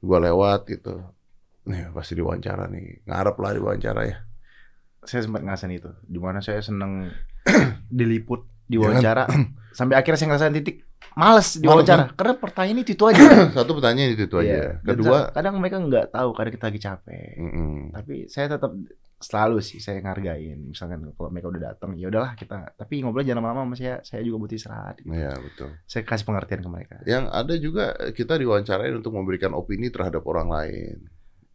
gue 0.00 0.18
lewat 0.18 0.66
gitu 0.66 1.02
nih 1.62 1.92
pasti 1.92 2.16
diwawancara 2.16 2.66
nih 2.66 3.04
ngarep 3.04 3.36
lah 3.36 3.50
diwawancara 3.52 4.02
ya 4.08 4.18
Saya 5.02 5.26
sempat 5.26 5.42
ngerasain 5.42 5.74
itu. 5.74 5.90
Di 6.06 6.22
mana 6.22 6.38
saya 6.38 6.62
seneng 6.62 7.10
diliput, 7.90 8.46
Ya 8.70 8.78
diwawancara. 8.78 9.26
Sampai 9.78 9.98
akhirnya 9.98 10.14
saya 10.14 10.28
ngerasain 10.30 10.54
titik 10.54 10.86
males 11.14 11.48
Males, 11.56 11.60
diwawancara. 11.60 12.04
Karena 12.16 12.34
pertanyaan 12.38 12.80
itu 12.82 12.92
itu 12.96 13.04
aja. 13.04 13.22
satu 13.56 13.70
pertanyaan 13.76 14.10
itu, 14.14 14.24
itu 14.26 14.36
aja 14.38 14.48
Iya. 14.48 14.64
Dan 14.80 14.96
kedua 14.96 15.18
kadang 15.32 15.54
mereka 15.60 15.76
nggak 15.80 16.06
tahu 16.12 16.28
kadang 16.36 16.52
kita 16.54 16.64
lagi 16.68 16.80
capek. 16.80 17.30
mm-mm. 17.36 17.72
Tapi 17.92 18.14
saya 18.28 18.46
tetap 18.56 18.72
selalu 19.22 19.62
sih 19.62 19.78
saya 19.78 20.02
ngargain. 20.02 20.58
Misalkan 20.74 21.14
kalau 21.14 21.30
mereka 21.30 21.48
udah 21.54 21.62
datang, 21.72 21.94
ya 21.94 22.10
udahlah 22.10 22.34
kita. 22.34 22.74
Tapi 22.74 23.00
ngobrol 23.06 23.22
jangan 23.22 23.46
lama-lama 23.46 23.72
sama 23.72 23.76
saya. 23.78 23.94
Saya 24.02 24.20
juga 24.26 24.36
butuh 24.42 24.56
istirahat. 24.58 24.96
Iya 25.06 25.32
betul 25.38 25.70
Saya 25.86 26.02
kasih 26.02 26.26
pengertian 26.26 26.60
ke 26.60 26.68
mereka. 26.68 26.96
Yang 27.06 27.24
ada 27.30 27.54
juga 27.56 27.84
kita 28.12 28.34
diwawancarain 28.36 28.94
untuk 28.98 29.14
memberikan 29.14 29.54
opini 29.54 29.88
terhadap 29.88 30.26
orang 30.26 30.50
lain. 30.50 30.96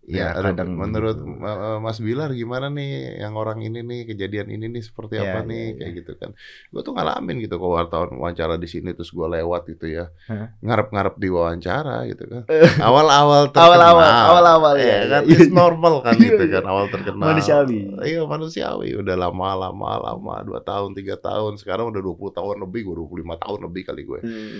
Ya, 0.07 0.31
ada- 0.31 0.55
kadang 0.55 0.71
menurut 0.71 1.19
gitu. 1.19 1.27
Ma- 1.27 1.51
eh, 1.69 1.79
Mas 1.79 1.99
Bilar 1.99 2.31
gimana 2.31 2.67
nih 2.67 3.19
yang 3.19 3.35
orang 3.35 3.59
ini 3.59 3.83
nih 3.83 4.07
kejadian 4.07 4.47
ini 4.47 4.71
nih 4.71 4.79
seperti 4.79 5.19
Ya, 5.19 5.27
apa 5.27 5.43
ya, 5.43 5.49
nih 5.51 5.63
ya. 5.65 5.75
kayak 5.75 5.91
gitu 5.95 6.11
kan. 6.15 6.29
Gue 6.65 6.79
tuh 6.79 6.95
ngalamin 6.95 7.37
gitu 7.37 7.55
kalau 7.55 7.75
wartawan 7.75 8.15
wawancara 8.15 8.55
di 8.55 8.65
sini 8.65 8.91
terus 8.91 9.11
gue 9.11 9.27
lewat 9.27 9.67
gitu 9.67 9.83
ya. 9.85 10.07
Ngarep-ngarep 10.57 11.11
diwawancara 11.13 12.07
gitu 12.07 12.23
kan. 12.23 12.41
Awal-awal 12.87 13.51
terkenal. 13.51 13.67
Awal-awal, 13.67 14.07
awal-awal, 14.07 14.73
ya, 14.77 14.87
ya, 14.87 14.99
kan. 15.09 15.21
ya. 15.23 15.35
It's 15.35 15.51
normal 15.51 15.99
kan 15.99 16.15
gitu 16.15 16.39
Iya, 16.39 16.55
kan 16.55 16.63
iya. 16.63 16.71
awal 16.71 16.85
terkenal. 16.95 17.25
Manusiawi. 17.27 17.79
Iya 18.01 18.21
manusiawi. 18.23 18.89
Udah 18.95 19.15
lama 19.19 19.47
lama 19.59 19.89
lama 20.01 20.33
dua 20.41 20.63
tahun 20.63 20.95
tiga 20.95 21.19
tahun. 21.19 21.59
Sekarang 21.59 21.91
udah 21.91 21.99
20 21.99 22.31
tahun 22.31 22.55
lebih. 22.59 22.81
Gue 22.85 22.95
25 22.97 23.35
tahun 23.37 23.59
lebih 23.61 23.83
kali 23.83 24.01
gue 24.03 24.19
Hmm. 24.23 24.59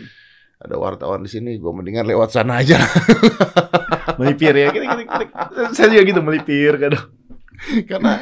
ada 0.60 0.76
wartawan 0.76 1.22
di 1.22 1.30
sini, 1.30 1.56
gue 1.56 1.72
mendingan 1.72 2.04
lewat 2.04 2.34
sana 2.34 2.60
aja. 2.60 2.76
melipir 4.18 4.54
ya. 4.54 4.68
Kita, 4.70 4.86
kita, 4.86 5.04
kita- 5.06 5.74
saya 5.74 5.88
juga 5.94 6.04
gitu 6.06 6.22
melipir 6.22 6.74
kadang. 6.78 7.06
karena 7.90 8.14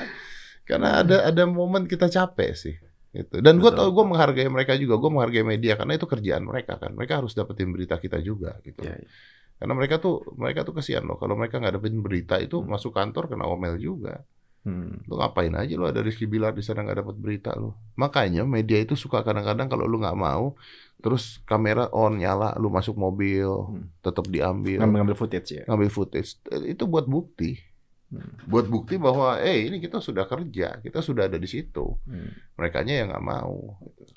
karena 0.65 0.89
ada 1.03 1.17
ada 1.27 1.43
momen 1.45 1.85
kita 1.85 2.07
capek 2.07 2.51
sih. 2.55 2.75
Gitu. 3.15 3.39
Dan 3.39 3.63
gue 3.63 3.71
tau 3.71 3.95
gue 3.95 4.03
menghargai 4.03 4.51
mereka 4.51 4.75
juga, 4.75 4.99
gue 4.99 5.07
menghargai 5.07 5.47
media 5.47 5.79
karena 5.79 5.95
itu 5.95 6.03
kerjaan 6.03 6.43
mereka 6.43 6.75
kan. 6.75 6.91
Mereka 6.91 7.23
harus 7.23 7.31
dapetin 7.31 7.71
berita 7.71 7.95
kita 7.95 8.19
juga 8.19 8.59
gitu. 8.59 8.83
Ya, 8.83 8.99
ya. 8.99 9.07
Karena 9.55 9.71
mereka 9.71 10.03
tuh 10.03 10.19
mereka 10.35 10.67
tuh 10.67 10.75
kesian 10.75 11.07
loh. 11.07 11.15
Kalau 11.15 11.39
mereka 11.39 11.63
nggak 11.63 11.79
dapetin 11.79 12.03
berita 12.03 12.35
itu 12.43 12.59
Hmm. 12.59 12.75
masuk 12.75 12.91
kantor 12.91 13.31
kena 13.31 13.47
omel 13.47 13.79
juga. 13.79 14.19
Hmm. 14.67 14.99
Lu 15.07 15.15
ngapain 15.15 15.53
aja 15.55 15.77
lu 15.77 15.85
ada 15.87 16.01
Rizky 16.03 16.27
Bilar 16.27 16.51
di 16.51 16.65
sana 16.65 16.83
nggak 16.83 17.05
dapat 17.05 17.15
berita 17.15 17.55
lu. 17.55 17.71
Makanya 17.95 18.43
media 18.43 18.83
itu 18.83 18.97
suka 18.99 19.23
kadang-kadang 19.23 19.71
kalau 19.71 19.87
lu 19.87 20.01
nggak 20.01 20.17
mau, 20.17 20.59
terus 20.97 21.43
kamera 21.43 21.89
on 21.89 22.17
nyala, 22.17 22.53
lu 22.55 22.67
masuk 22.67 22.93
mobil, 22.93 23.45
Hmm. 23.45 23.89
tetap 23.99 24.25
diambil. 24.25 24.79
Ngambil, 24.81 24.97
ngambil 25.01 25.17
footage 25.17 25.49
ya. 25.51 25.63
ngambil 25.65 25.89
footage 25.89 26.29
itu 26.65 26.83
buat 26.85 27.05
bukti 27.05 27.57
Hmm. 28.05 28.37
buat 28.45 28.69
bukti 28.69 29.01
bahwa 29.01 29.41
eh 29.41 29.65
ini 29.65 29.81
kita 29.81 29.97
sudah 29.97 30.29
kerja 30.29 30.77
kita 30.77 31.01
sudah 31.01 31.25
ada 31.25 31.41
di 31.41 31.49
situ 31.49 31.97
Hmm. 32.05 32.29
mereka 32.53 32.85
yang 32.85 33.09
nggak 33.09 33.25
mau 33.25 33.81
gitu. 33.81 34.13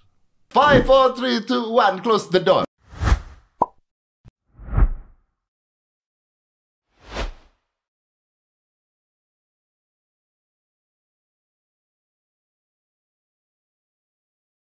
Five, 0.48 0.84
four, 0.84 1.12
three, 1.12 1.40
two, 1.40 1.72
one. 1.72 2.00
Close 2.00 2.28
the 2.28 2.40
door. 2.40 2.67